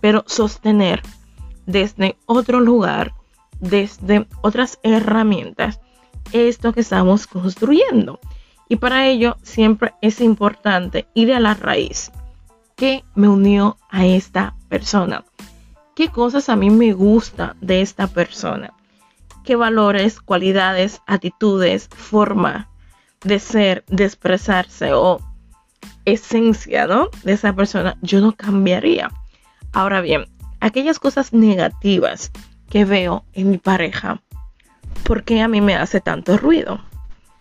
pero 0.00 0.24
sostener 0.26 1.02
desde 1.66 2.16
otro 2.24 2.58
lugar, 2.58 3.12
desde 3.60 4.26
otras 4.40 4.78
herramientas, 4.82 5.78
esto 6.32 6.72
que 6.72 6.80
estamos 6.80 7.26
construyendo. 7.26 8.18
Y 8.72 8.76
para 8.76 9.06
ello 9.06 9.36
siempre 9.42 9.92
es 10.00 10.22
importante 10.22 11.06
ir 11.12 11.34
a 11.34 11.40
la 11.40 11.52
raíz. 11.52 12.10
¿Qué 12.74 13.04
me 13.14 13.28
unió 13.28 13.76
a 13.90 14.06
esta 14.06 14.54
persona? 14.70 15.26
¿Qué 15.94 16.08
cosas 16.08 16.48
a 16.48 16.56
mí 16.56 16.70
me 16.70 16.94
gusta 16.94 17.54
de 17.60 17.82
esta 17.82 18.06
persona? 18.06 18.72
¿Qué 19.44 19.56
valores, 19.56 20.22
cualidades, 20.22 21.02
actitudes, 21.06 21.90
forma 21.94 22.70
de 23.22 23.40
ser, 23.40 23.84
de 23.88 24.06
expresarse 24.06 24.94
o 24.94 25.20
esencia, 26.06 26.86
¿no? 26.86 27.10
De 27.24 27.34
esa 27.34 27.52
persona, 27.52 27.98
yo 28.00 28.22
no 28.22 28.32
cambiaría. 28.32 29.10
Ahora 29.74 30.00
bien, 30.00 30.24
aquellas 30.60 30.98
cosas 30.98 31.34
negativas 31.34 32.30
que 32.70 32.86
veo 32.86 33.26
en 33.34 33.50
mi 33.50 33.58
pareja, 33.58 34.22
¿por 35.04 35.24
qué 35.24 35.42
a 35.42 35.48
mí 35.48 35.60
me 35.60 35.74
hace 35.74 36.00
tanto 36.00 36.38
ruido? 36.38 36.80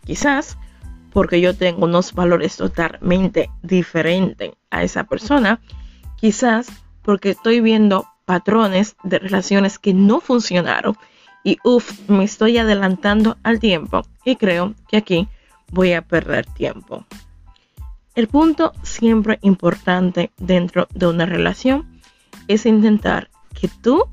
Quizás 0.04 0.58
porque 1.12 1.42
yo 1.42 1.56
tengo 1.56 1.86
unos 1.86 2.14
valores 2.14 2.58
totalmente 2.58 3.50
diferentes 3.62 4.52
a 4.70 4.84
esa 4.84 5.04
persona. 5.04 5.60
Quizás 6.16 6.68
porque 7.02 7.32
estoy 7.32 7.62
viendo 7.62 8.08
patrones 8.26 8.96
de 9.04 9.20
relaciones 9.20 9.80
que 9.80 9.94
no 9.94 10.22
funcionaron 10.22 10.96
y 11.44 11.58
uff, 11.64 12.08
me 12.08 12.24
estoy 12.24 12.58
adelantando 12.58 13.38
al 13.44 13.60
tiempo 13.60 14.04
y 14.24 14.36
creo 14.36 14.76
que 14.88 14.98
aquí 14.98 15.28
voy 15.72 15.94
a 15.94 16.02
perder 16.02 16.46
tiempo. 16.46 17.06
El 18.14 18.28
punto 18.28 18.74
siempre 18.84 19.40
importante 19.42 20.32
dentro 20.38 20.88
de 20.94 21.08
una 21.08 21.26
relación 21.26 22.02
es 22.48 22.66
intentar 22.66 23.30
que 23.60 23.70
tú 23.82 24.06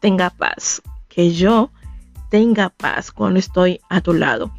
tenga 0.00 0.30
paz, 0.30 0.82
que 1.08 1.32
yo 1.32 1.70
tenga 2.30 2.70
paz 2.70 3.12
cuando 3.12 3.38
estoy 3.38 3.80
a 3.88 4.00
tu 4.00 4.12
lado 4.12 4.52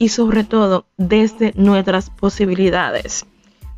y 0.00 0.08
sobre 0.08 0.44
todo 0.44 0.86
desde 0.96 1.52
nuestras 1.56 2.08
posibilidades, 2.08 3.26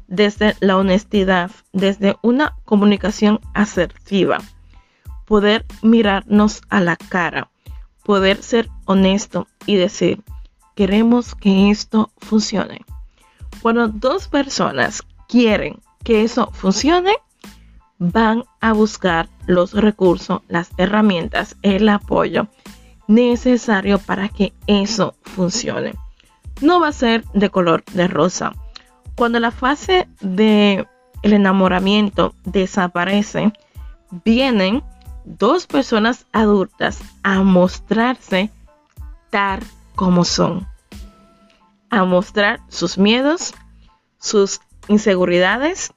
desde 0.06 0.54
la 0.60 0.76
honestidad, 0.76 1.50
desde 1.72 2.16
una 2.22 2.54
comunicación 2.64 3.40
asertiva, 3.54 4.38
poder 5.26 5.66
mirarnos 5.82 6.62
a 6.68 6.80
la 6.80 6.94
cara, 6.94 7.50
poder 8.04 8.40
ser 8.40 8.70
honesto 8.84 9.48
y 9.66 9.74
decir, 9.74 10.22
queremos 10.76 11.34
que 11.34 11.70
esto 11.70 12.12
funcione. 12.18 12.82
Cuando 13.60 13.88
dos 13.88 14.28
personas 14.28 15.02
quieren 15.28 15.80
que 16.04 16.22
eso 16.22 16.52
funcione, 16.52 17.16
van 17.98 18.44
a 18.60 18.72
buscar 18.72 19.28
los 19.46 19.72
recursos, 19.72 20.42
las 20.46 20.70
herramientas, 20.76 21.56
el 21.62 21.88
apoyo 21.88 22.46
necesario 23.08 23.98
para 23.98 24.28
que 24.28 24.52
eso 24.68 25.16
funcione 25.22 25.94
no 26.62 26.80
va 26.80 26.88
a 26.88 26.92
ser 26.92 27.24
de 27.34 27.50
color 27.50 27.84
de 27.92 28.08
rosa. 28.08 28.52
Cuando 29.14 29.40
la 29.40 29.50
fase 29.50 30.08
de 30.20 30.86
el 31.22 31.32
enamoramiento 31.32 32.34
desaparece, 32.44 33.52
vienen 34.24 34.82
dos 35.24 35.66
personas 35.66 36.26
adultas 36.32 37.00
a 37.22 37.42
mostrarse 37.42 38.50
tal 39.30 39.60
como 39.94 40.24
son, 40.24 40.66
a 41.90 42.04
mostrar 42.04 42.60
sus 42.68 42.98
miedos, 42.98 43.54
sus 44.18 44.60
inseguridades, 44.88 45.92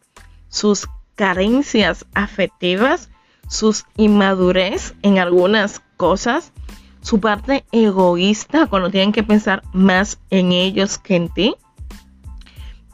sus 0.49 0.87
carencias 1.15 2.05
afectivas, 2.13 3.09
sus 3.49 3.85
inmadurez 3.97 4.93
en 5.01 5.19
algunas 5.19 5.81
cosas, 5.97 6.51
su 7.05 7.19
parte 7.19 7.65
egoísta 7.71 8.65
cuando 8.65 8.89
tienen 8.89 9.11
que 9.11 9.21
pensar 9.21 9.61
más 9.73 10.19
en 10.31 10.51
ellos 10.51 10.97
que 10.97 11.15
en 11.15 11.29
ti, 11.29 11.55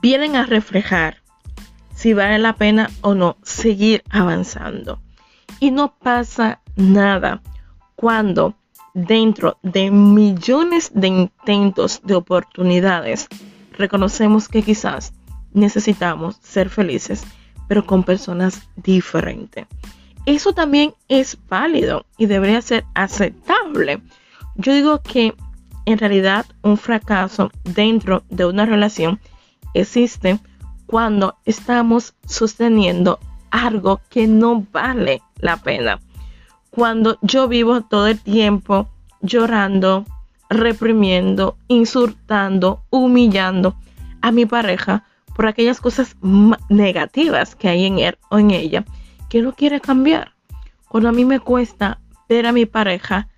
vienen 0.02 0.36
a 0.36 0.46
reflejar 0.46 1.24
si 1.96 2.14
vale 2.14 2.38
la 2.38 2.58
pena 2.58 2.90
o 3.00 3.16
no 3.16 3.38
seguir 3.42 4.04
avanzando. 4.10 5.00
Y 5.62 5.72
no 5.72 5.96
pasa 5.98 6.60
nada 6.76 7.42
cuando 7.96 8.56
dentro 8.94 9.58
de 9.64 9.92
millones 9.92 10.92
de 10.94 11.08
intentos 11.08 12.02
de 12.04 12.16
oportunidades 12.16 13.30
reconocemos 13.72 14.50
que 14.50 14.62
quizás 14.62 15.14
necesitamos 15.54 16.36
ser 16.42 16.70
felices, 16.70 17.24
pero 17.70 17.86
con 17.86 18.04
personas 18.04 18.68
diferentes 18.76 19.68
eso 20.26 20.54
también 20.54 20.94
es 21.08 21.38
válido 21.50 22.06
y 22.18 22.28
debería 22.28 22.62
ser 22.62 22.86
aceptable. 22.94 24.02
Yo 24.56 24.74
digo 24.74 25.02
que 25.02 25.34
en 25.86 25.98
realidad 25.98 26.46
un 26.62 26.78
fracaso 26.78 27.52
dentro 27.64 28.24
de 28.30 28.46
una 28.46 28.66
relación 28.66 29.20
existe 29.74 30.40
cuando 30.86 31.36
estamos 31.46 32.14
sosteniendo 32.26 33.20
algo 33.50 34.02
que 34.10 34.28
no 34.28 34.66
vale 34.72 35.22
la 35.38 35.58
pena. 35.58 36.00
Cuando 36.70 37.18
yo 37.22 37.48
vivo 37.48 37.82
todo 37.82 38.08
el 38.08 38.20
tiempo 38.20 38.88
llorando, 39.22 40.06
reprimiendo, 40.50 41.58
insultando, 41.68 42.84
humillando 42.90 43.76
a 44.22 44.32
mi 44.32 44.46
pareja 44.46 45.04
por 45.36 45.48
aquellas 45.48 45.82
cosas 45.82 46.16
negativas 46.70 47.56
que 47.56 47.70
hay 47.70 47.86
en 47.86 48.00
él 48.00 48.18
o 48.30 48.38
en 48.38 48.52
ella 48.52 48.86
que 49.32 49.42
no 49.42 49.54
quiere 49.54 49.80
cambiar. 49.80 50.34
Cuando 50.90 51.08
a 51.08 51.14
mí 51.14 51.24
me 51.24 51.40
cuesta 51.40 52.02
ver 52.28 52.46
a 52.46 52.52
mi 52.52 52.66
pareja 52.66 53.30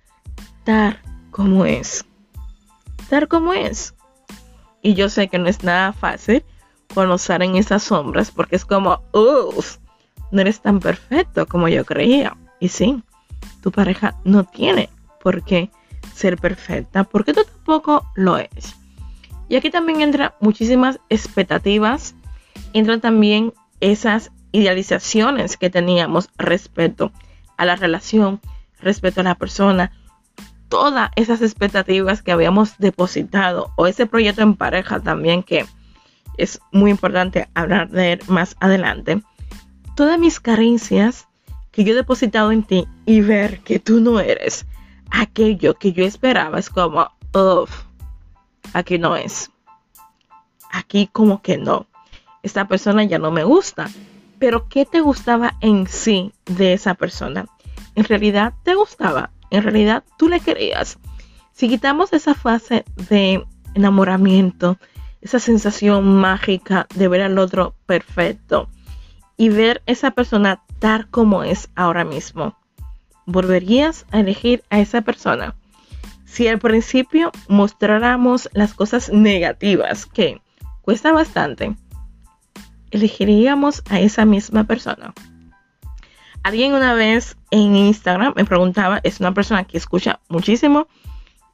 tal 0.64 1.00
como 1.30 1.64
es. 1.64 2.04
Tal 3.08 3.28
como 3.28 3.52
es. 3.52 3.94
Y 4.82 4.94
yo 4.94 5.08
sé 5.08 5.28
que 5.28 5.38
no 5.38 5.48
es 5.48 5.62
nada 5.62 5.92
fácil 5.92 6.44
conocer 6.92 7.42
en 7.42 7.54
esas 7.54 7.84
sombras 7.84 8.32
porque 8.32 8.56
es 8.56 8.64
como, 8.64 9.02
uff, 9.12 9.76
no 10.32 10.40
eres 10.40 10.60
tan 10.60 10.80
perfecto 10.80 11.46
como 11.46 11.68
yo 11.68 11.84
creía. 11.84 12.36
Y 12.58 12.70
sí, 12.70 13.00
tu 13.62 13.70
pareja 13.70 14.16
no 14.24 14.42
tiene 14.42 14.88
por 15.22 15.44
qué 15.44 15.70
ser 16.12 16.38
perfecta 16.38 17.04
porque 17.04 17.32
tú 17.32 17.42
tampoco 17.44 18.04
lo 18.16 18.36
eres. 18.36 18.74
Y 19.48 19.54
aquí 19.54 19.70
también 19.70 20.00
entran 20.00 20.32
muchísimas 20.40 20.98
expectativas, 21.08 22.16
entran 22.72 23.00
también 23.00 23.52
esas 23.78 24.32
idealizaciones 24.54 25.56
que 25.56 25.68
teníamos 25.68 26.30
respecto 26.38 27.10
a 27.56 27.64
la 27.64 27.74
relación, 27.74 28.40
respecto 28.80 29.20
a 29.20 29.24
la 29.24 29.34
persona, 29.34 29.90
todas 30.68 31.10
esas 31.16 31.42
expectativas 31.42 32.22
que 32.22 32.30
habíamos 32.30 32.78
depositado 32.78 33.72
o 33.76 33.88
ese 33.88 34.06
proyecto 34.06 34.42
en 34.42 34.54
pareja 34.54 35.00
también 35.00 35.42
que 35.42 35.66
es 36.38 36.60
muy 36.70 36.92
importante 36.92 37.48
hablar 37.54 37.90
de 37.90 38.12
él 38.12 38.20
más 38.28 38.56
adelante. 38.60 39.22
Todas 39.96 40.20
mis 40.20 40.38
carencias 40.38 41.28
que 41.72 41.82
yo 41.82 41.92
he 41.92 41.96
depositado 41.96 42.52
en 42.52 42.62
ti 42.62 42.86
y 43.06 43.22
ver 43.22 43.58
que 43.60 43.80
tú 43.80 44.00
no 44.00 44.20
eres 44.20 44.66
aquello 45.10 45.74
que 45.74 45.92
yo 45.92 46.04
esperaba 46.04 46.60
es 46.60 46.70
como, 46.70 47.10
uff, 47.32 47.84
aquí 48.72 48.98
no 48.98 49.16
es. 49.16 49.50
Aquí 50.70 51.08
como 51.12 51.42
que 51.42 51.56
no. 51.56 51.86
Esta 52.44 52.68
persona 52.68 53.02
ya 53.02 53.18
no 53.18 53.32
me 53.32 53.42
gusta 53.42 53.88
pero 54.44 54.68
¿qué 54.68 54.84
te 54.84 55.00
gustaba 55.00 55.54
en 55.62 55.86
sí 55.86 56.34
de 56.44 56.74
esa 56.74 56.92
persona? 56.92 57.46
¿En 57.94 58.04
realidad 58.04 58.52
te 58.62 58.74
gustaba? 58.74 59.30
¿En 59.48 59.62
realidad 59.62 60.04
tú 60.18 60.28
le 60.28 60.38
querías? 60.38 60.98
Si 61.52 61.66
quitamos 61.66 62.12
esa 62.12 62.34
fase 62.34 62.84
de 63.08 63.42
enamoramiento, 63.72 64.76
esa 65.22 65.38
sensación 65.38 66.16
mágica 66.16 66.86
de 66.94 67.08
ver 67.08 67.22
al 67.22 67.38
otro 67.38 67.74
perfecto 67.86 68.68
y 69.38 69.48
ver 69.48 69.82
esa 69.86 70.10
persona 70.10 70.62
tal 70.78 71.08
como 71.08 71.42
es 71.42 71.70
ahora 71.74 72.04
mismo, 72.04 72.54
¿volverías 73.24 74.04
a 74.10 74.20
elegir 74.20 74.62
a 74.68 74.78
esa 74.78 75.00
persona? 75.00 75.54
Si 76.26 76.48
al 76.48 76.58
principio 76.58 77.32
mostráramos 77.48 78.50
las 78.52 78.74
cosas 78.74 79.10
negativas, 79.10 80.04
que 80.04 80.42
cuesta 80.82 81.12
bastante, 81.12 81.74
elegiríamos 82.94 83.82
a 83.90 84.00
esa 84.00 84.24
misma 84.24 84.64
persona. 84.64 85.12
Alguien 86.44 86.74
una 86.74 86.94
vez 86.94 87.36
en 87.50 87.74
Instagram 87.74 88.34
me 88.36 88.44
preguntaba, 88.44 89.00
es 89.02 89.18
una 89.18 89.34
persona 89.34 89.64
que 89.64 89.78
escucha 89.78 90.20
muchísimo 90.28 90.86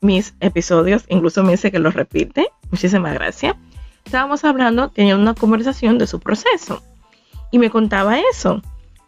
mis 0.02 0.34
episodios, 0.40 1.04
incluso 1.08 1.42
me 1.42 1.52
dice 1.52 1.70
que 1.70 1.78
los 1.78 1.94
repite. 1.94 2.48
Muchísimas 2.70 3.14
gracias. 3.14 3.54
Estábamos 4.04 4.44
hablando, 4.44 4.88
tenía 4.90 5.16
una 5.16 5.34
conversación 5.34 5.98
de 5.98 6.06
su 6.06 6.20
proceso 6.20 6.82
y 7.50 7.58
me 7.58 7.70
contaba 7.70 8.18
eso, 8.18 8.62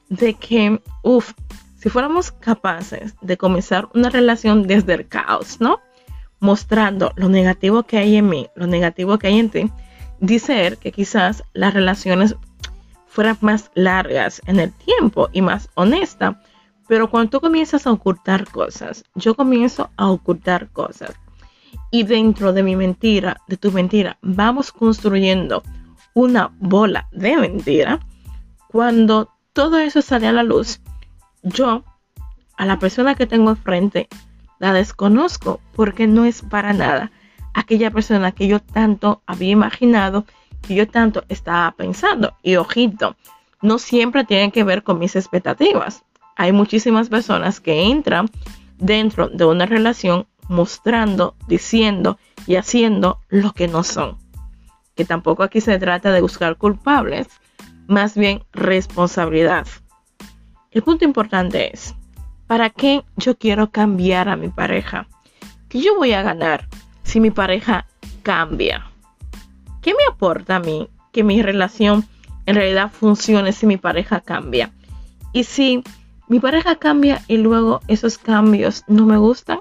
de 0.08 0.34
que, 0.34 0.80
uff, 1.02 1.32
si 1.76 1.88
fuéramos 1.88 2.32
capaces 2.32 3.14
de 3.20 3.36
comenzar 3.36 3.88
una 3.94 4.08
relación 4.08 4.66
desde 4.66 4.94
el 4.94 5.08
caos, 5.08 5.60
¿no? 5.60 5.80
Mostrando 6.38 7.12
lo 7.16 7.28
negativo 7.28 7.82
que 7.82 7.98
hay 7.98 8.16
en 8.16 8.28
mí, 8.28 8.48
lo 8.54 8.66
negativo 8.66 9.18
que 9.18 9.28
hay 9.28 9.38
en 9.38 9.50
ti, 9.50 9.72
dice 10.22 10.66
él 10.66 10.78
que 10.78 10.92
quizás 10.92 11.44
las 11.52 11.74
relaciones 11.74 12.36
fueran 13.06 13.36
más 13.42 13.70
largas 13.74 14.40
en 14.46 14.58
el 14.60 14.72
tiempo 14.72 15.28
y 15.32 15.42
más 15.42 15.68
honestas. 15.74 16.36
Pero 16.88 17.10
cuando 17.10 17.30
tú 17.30 17.40
comienzas 17.40 17.86
a 17.86 17.92
ocultar 17.92 18.48
cosas, 18.48 19.04
yo 19.14 19.34
comienzo 19.34 19.90
a 19.96 20.08
ocultar 20.08 20.70
cosas. 20.70 21.10
y 21.90 22.04
dentro 22.04 22.54
de 22.54 22.62
mi 22.62 22.74
mentira, 22.74 23.38
de 23.48 23.56
tu 23.58 23.70
mentira, 23.70 24.18
vamos 24.22 24.72
construyendo 24.72 25.62
una 26.14 26.50
bola 26.58 27.08
de 27.12 27.36
mentira, 27.36 28.00
cuando 28.68 29.30
todo 29.52 29.78
eso 29.78 30.00
sale 30.00 30.26
a 30.26 30.32
la 30.32 30.42
luz, 30.42 30.80
yo 31.42 31.84
a 32.56 32.64
la 32.66 32.78
persona 32.78 33.14
que 33.14 33.26
tengo 33.26 33.50
enfrente 33.50 34.08
la 34.58 34.72
desconozco 34.72 35.60
porque 35.74 36.06
no 36.06 36.24
es 36.24 36.40
para 36.42 36.72
nada 36.72 37.10
aquella 37.54 37.90
persona 37.90 38.32
que 38.32 38.46
yo 38.46 38.60
tanto 38.60 39.22
había 39.26 39.50
imaginado, 39.50 40.24
que 40.60 40.74
yo 40.74 40.88
tanto 40.88 41.24
estaba 41.28 41.70
pensando. 41.72 42.34
Y 42.42 42.56
ojito, 42.56 43.16
no 43.60 43.78
siempre 43.78 44.24
tiene 44.24 44.52
que 44.52 44.64
ver 44.64 44.82
con 44.82 44.98
mis 44.98 45.16
expectativas. 45.16 46.04
Hay 46.36 46.52
muchísimas 46.52 47.08
personas 47.08 47.60
que 47.60 47.84
entran 47.84 48.30
dentro 48.78 49.28
de 49.28 49.44
una 49.44 49.66
relación 49.66 50.26
mostrando, 50.48 51.36
diciendo 51.46 52.18
y 52.46 52.56
haciendo 52.56 53.20
lo 53.28 53.52
que 53.52 53.68
no 53.68 53.84
son. 53.84 54.18
Que 54.94 55.04
tampoco 55.04 55.42
aquí 55.42 55.60
se 55.60 55.78
trata 55.78 56.12
de 56.12 56.20
buscar 56.20 56.56
culpables, 56.56 57.28
más 57.86 58.14
bien 58.16 58.44
responsabilidad. 58.52 59.66
El 60.70 60.82
punto 60.82 61.04
importante 61.04 61.72
es, 61.72 61.94
¿para 62.46 62.70
qué 62.70 63.04
yo 63.16 63.36
quiero 63.36 63.70
cambiar 63.70 64.28
a 64.28 64.36
mi 64.36 64.48
pareja? 64.48 65.06
¿Qué 65.68 65.80
yo 65.80 65.96
voy 65.96 66.12
a 66.12 66.22
ganar 66.22 66.68
si 67.02 67.20
mi 67.20 67.30
pareja 67.30 67.86
cambia? 68.22 68.86
¿Qué 69.80 69.92
me 69.92 70.04
aporta 70.10 70.56
a 70.56 70.60
mí 70.60 70.88
que 71.12 71.24
mi 71.24 71.42
relación 71.42 72.06
en 72.46 72.54
realidad 72.54 72.90
funcione 72.90 73.52
si 73.52 73.66
mi 73.66 73.76
pareja 73.76 74.20
cambia? 74.20 74.70
Y 75.32 75.44
si 75.44 75.82
mi 76.28 76.40
pareja 76.40 76.76
cambia 76.76 77.22
y 77.28 77.36
luego 77.36 77.80
esos 77.88 78.18
cambios 78.18 78.84
no 78.86 79.06
me 79.06 79.16
gustan, 79.16 79.58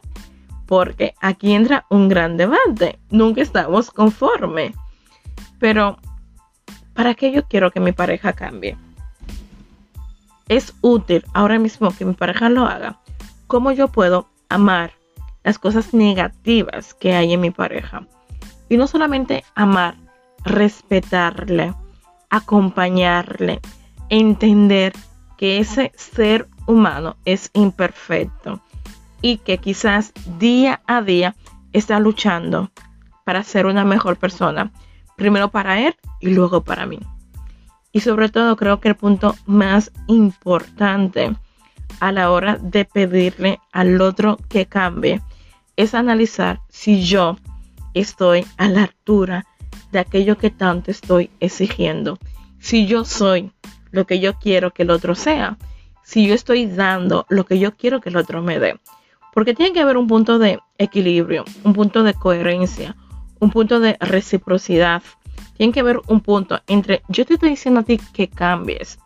porque 0.68 1.16
aquí 1.20 1.54
entra 1.54 1.86
un 1.90 2.08
gran 2.08 2.38
debate. 2.38 2.98
Nunca 3.10 3.42
estamos 3.42 3.92
conformes. 3.92 4.74
Pero, 5.60 5.98
¿para 6.94 7.14
qué 7.14 7.32
yo 7.34 7.46
quiero 7.48 7.72
que 7.72 7.82
mi 7.82 7.92
pareja 7.92 8.34
cambie? 8.34 8.78
Es 10.48 10.74
útil 10.82 11.26
ahora 11.34 11.60
mismo 11.60 11.92
que 11.92 12.06
mi 12.06 12.14
pareja 12.14 12.48
lo 12.50 12.66
haga. 12.66 13.00
¿Cómo 13.48 13.74
yo 13.74 13.90
puedo 13.90 14.28
amar 14.48 14.94
las 15.44 15.60
cosas 15.60 15.94
negativas 15.94 16.94
que 16.94 17.14
hay 17.14 17.34
en 17.34 17.42
mi 17.42 17.52
pareja? 17.52 18.08
Y 18.70 18.78
no 18.78 18.88
solamente 18.88 19.44
amar, 19.56 19.96
respetarle, 20.44 21.74
acompañarle, 22.30 23.60
entender 24.10 24.94
que 25.38 25.60
ese 25.60 25.92
ser 25.96 26.48
humano 26.68 27.18
es 27.26 27.50
imperfecto 27.54 28.62
y 29.22 29.38
que 29.38 29.58
quizás 29.58 30.14
día 30.40 30.82
a 30.88 31.02
día 31.02 31.36
está 31.74 32.00
luchando 32.00 32.72
para 33.26 33.44
ser 33.44 33.66
una 33.66 33.86
mejor 33.86 34.18
persona, 34.18 34.72
primero 35.16 35.50
para 35.50 35.80
él 35.80 35.96
y 36.20 36.30
luego 36.30 36.64
para 36.64 36.86
mí. 36.86 37.00
Y 37.92 38.00
sobre 38.02 38.30
todo 38.30 38.56
creo 38.56 38.80
que 38.80 38.90
el 38.90 38.96
punto 38.96 39.36
más 39.46 39.92
importante 40.08 41.36
a 42.00 42.12
la 42.12 42.32
hora 42.32 42.58
de 42.58 42.86
pedirle 42.86 43.60
al 43.72 44.02
otro 44.02 44.38
que 44.50 44.66
cambie 44.66 45.22
es 45.76 45.94
analizar 45.94 46.60
si 46.70 47.04
yo 47.04 47.38
estoy 47.94 48.46
a 48.58 48.70
la 48.70 48.84
altura 48.84 49.46
de 49.92 50.00
aquello 50.00 50.38
que 50.38 50.50
tanto 50.50 50.92
estoy 50.92 51.30
exigiendo. 51.40 52.18
Si 52.60 52.86
yo 52.86 53.06
soy 53.06 53.52
lo 53.92 54.06
que 54.06 54.20
yo 54.20 54.34
quiero 54.40 54.72
que 54.72 54.84
el 54.84 54.90
otro 54.90 55.16
sea. 55.16 55.58
Si 56.04 56.28
yo 56.28 56.34
estoy 56.34 56.66
dando 56.66 57.26
lo 57.30 57.46
que 57.46 57.60
yo 57.60 57.76
quiero 57.76 58.02
que 58.02 58.10
el 58.10 58.18
otro 58.18 58.42
me 58.42 58.60
dé. 58.60 58.80
Porque 59.34 59.54
tiene 59.54 59.74
que 59.74 59.82
haber 59.82 59.98
un 59.98 60.08
punto 60.08 60.40
de 60.40 60.60
equilibrio, 60.78 61.46
un 61.64 61.74
punto 61.74 62.04
de 62.04 62.14
coherencia, 62.14 62.96
un 63.40 63.50
punto 63.50 63.80
de 63.80 63.98
reciprocidad. 64.00 65.04
Tiene 65.56 65.72
que 65.74 65.80
haber 65.80 66.02
un 66.08 66.22
punto 66.22 66.60
entre 66.68 67.02
yo 67.08 67.26
te 67.26 67.36
estoy 67.36 67.52
diciendo 67.52 67.82
a 67.82 67.84
ti 67.84 68.00
que 68.14 68.30
cambies. 68.30 69.00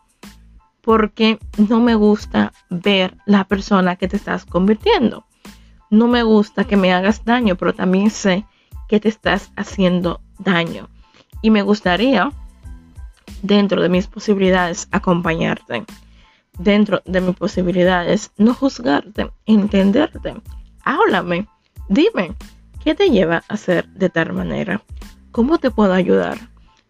Porque 0.82 1.40
no 1.58 1.80
me 1.80 1.96
gusta 1.96 2.54
ver 2.70 3.18
la 3.26 3.46
persona 3.46 3.96
que 3.96 4.08
te 4.08 4.18
estás 4.18 4.46
convirtiendo. 4.46 5.25
No 5.96 6.08
me 6.08 6.24
gusta 6.24 6.66
que 6.66 6.76
me 6.76 6.94
hagas 6.94 7.24
daño, 7.24 7.56
pero 7.56 7.74
también 7.74 8.10
sé 8.10 8.44
que 8.90 9.00
te 9.00 9.08
estás 9.08 9.54
haciendo 9.56 10.20
daño. 10.40 10.90
Y 11.42 11.52
me 11.52 11.62
gustaría, 11.62 12.34
dentro 13.42 13.82
de 13.82 13.88
mis 13.88 14.08
posibilidades, 14.08 14.90
acompañarte 14.92 15.86
dentro 16.58 17.02
de 17.06 17.22
mis 17.22 17.36
posibilidades, 17.38 18.32
no 18.38 18.54
juzgarte, 18.54 19.32
entenderte. 19.46 20.36
Háblame, 20.84 21.48
dime, 21.88 22.36
¿qué 22.84 22.94
te 22.94 23.10
lleva 23.10 23.38
a 23.48 23.54
hacer 23.54 23.88
de 23.94 24.10
tal 24.10 24.34
manera? 24.34 24.82
¿Cómo 25.32 25.60
te 25.60 25.72
puedo 25.72 25.94
ayudar? 25.94 26.38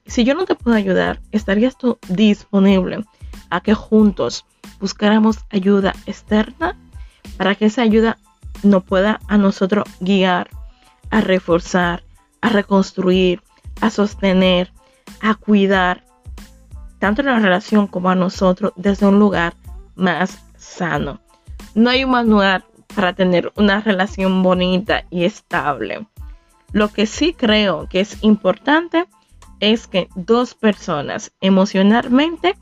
Si 0.08 0.24
yo 0.24 0.34
no 0.34 0.46
te 0.46 0.56
puedo 0.56 0.76
ayudar, 0.76 1.22
¿estarías 1.32 1.78
tú 1.78 2.00
disponible 2.10 3.06
a 3.52 3.62
que 3.62 3.76
juntos 3.76 4.46
buscáramos 4.80 5.46
ayuda 5.52 5.94
externa 6.08 6.76
para 7.38 7.54
que 7.54 7.66
esa 7.66 7.84
ayuda 7.84 8.18
nos 8.66 8.84
pueda 8.84 9.20
a 9.28 9.38
nosotros 9.38 9.86
guiar, 10.00 10.50
a 11.10 11.22
reforzar, 11.22 12.04
a 12.42 12.50
reconstruir, 12.50 13.42
a 13.82 13.90
sostener, 13.90 14.72
a 15.22 15.36
cuidar 15.36 16.04
tanto 17.00 17.22
en 17.22 17.28
la 17.28 17.40
relación 17.40 17.88
como 17.88 18.10
a 18.10 18.16
nosotros 18.16 18.74
desde 18.76 19.06
un 19.06 19.20
lugar 19.20 19.56
más 19.96 20.44
sano. 20.58 21.22
No 21.74 21.90
hay 21.90 22.04
un 22.04 22.12
manual 22.12 22.66
para 22.96 23.14
tener 23.14 23.52
una 23.56 23.82
relación 23.82 24.42
bonita 24.42 25.06
y 25.10 25.26
estable. 25.26 26.08
Lo 26.72 26.90
que 26.90 27.06
sí 27.06 27.34
creo 27.34 27.88
que 27.90 28.00
es 28.00 28.24
importante 28.24 29.06
es 29.60 29.88
que 29.88 30.10
dos 30.16 30.56
personas 30.56 31.32
emocionalmente 31.42 32.56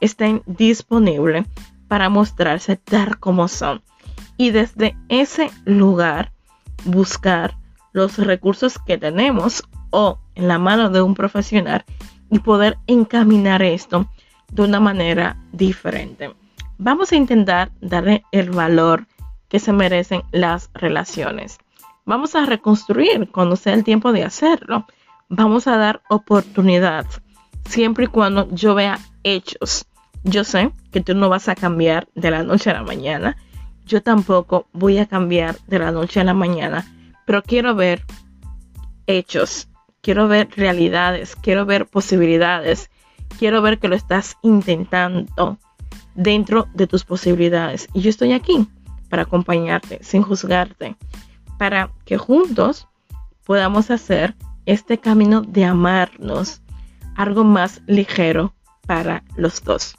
estén 0.00 0.42
disponibles 0.46 1.46
para 1.88 2.08
mostrarse 2.08 2.76
tal 2.76 3.18
como 3.18 3.48
son 3.48 3.82
y 4.38 4.50
desde 4.50 4.96
ese 5.10 5.50
lugar 5.66 6.32
buscar 6.86 7.58
los 7.92 8.16
recursos 8.16 8.78
que 8.78 8.96
tenemos 8.96 9.62
o 9.90 10.18
en 10.34 10.48
la 10.48 10.58
mano 10.58 10.88
de 10.88 11.02
un 11.02 11.14
profesional 11.14 11.84
y 12.30 12.38
poder 12.38 12.78
encaminar 12.86 13.62
esto 13.62 14.08
de 14.52 14.62
una 14.62 14.80
manera 14.80 15.36
diferente. 15.52 16.34
Vamos 16.78 17.12
a 17.12 17.16
intentar 17.16 17.72
darle 17.80 18.24
el 18.32 18.50
valor 18.50 19.06
que 19.48 19.58
se 19.58 19.72
merecen 19.72 20.22
las 20.30 20.70
relaciones. 20.74 21.58
Vamos 22.06 22.34
a 22.34 22.46
reconstruir 22.46 23.30
cuando 23.30 23.56
sea 23.56 23.74
el 23.74 23.84
tiempo 23.84 24.12
de 24.12 24.22
hacerlo. 24.22 24.86
Vamos 25.28 25.66
a 25.66 25.76
dar 25.76 26.02
oportunidad 26.08 27.04
siempre 27.64 28.04
y 28.04 28.08
cuando 28.08 28.48
yo 28.50 28.74
vea 28.74 28.98
hechos. 29.24 29.86
Yo 30.22 30.44
sé 30.44 30.70
que 30.92 31.00
tú 31.00 31.14
no 31.14 31.28
vas 31.28 31.48
a 31.48 31.54
cambiar 31.54 32.08
de 32.14 32.30
la 32.30 32.42
noche 32.42 32.70
a 32.70 32.74
la 32.74 32.82
mañana. 32.82 33.36
Yo 33.88 34.00
tampoco 34.02 34.68
voy 34.72 34.98
a 34.98 35.06
cambiar 35.06 35.56
de 35.66 35.80
la 35.80 35.90
noche 35.90 36.20
a 36.20 36.24
la 36.24 36.34
mañana. 36.34 36.86
Pero 37.26 37.42
quiero 37.42 37.74
ver 37.74 38.04
hechos 39.06 39.68
quiero 40.08 40.26
ver 40.26 40.48
realidades, 40.56 41.36
quiero 41.36 41.66
ver 41.66 41.84
posibilidades, 41.84 42.88
quiero 43.38 43.60
ver 43.60 43.78
que 43.78 43.88
lo 43.88 43.94
estás 43.94 44.38
intentando 44.40 45.58
dentro 46.14 46.66
de 46.72 46.86
tus 46.86 47.04
posibilidades. 47.04 47.88
Y 47.92 48.00
yo 48.00 48.08
estoy 48.08 48.32
aquí 48.32 48.66
para 49.10 49.24
acompañarte, 49.24 49.98
sin 50.02 50.22
juzgarte, 50.22 50.96
para 51.58 51.90
que 52.06 52.16
juntos 52.16 52.88
podamos 53.44 53.90
hacer 53.90 54.34
este 54.64 54.96
camino 54.96 55.42
de 55.42 55.66
amarnos 55.66 56.62
algo 57.14 57.44
más 57.44 57.82
ligero 57.86 58.54
para 58.86 59.22
los 59.36 59.62
dos. 59.62 59.97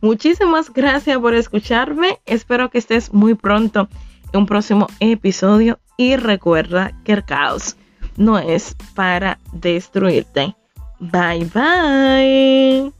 Muchísimas 0.00 0.72
gracias 0.72 1.18
por 1.18 1.34
escucharme. 1.34 2.20
Espero 2.26 2.70
que 2.70 2.78
estés 2.78 3.12
muy 3.12 3.34
pronto 3.34 3.88
en 4.32 4.40
un 4.40 4.46
próximo 4.46 4.86
episodio 5.00 5.78
y 5.96 6.16
recuerda 6.16 6.92
que 7.04 7.12
el 7.12 7.24
caos 7.24 7.76
no 8.16 8.38
es 8.38 8.76
para 8.94 9.38
destruirte. 9.52 10.54
Bye 11.00 11.48
bye. 11.54 12.97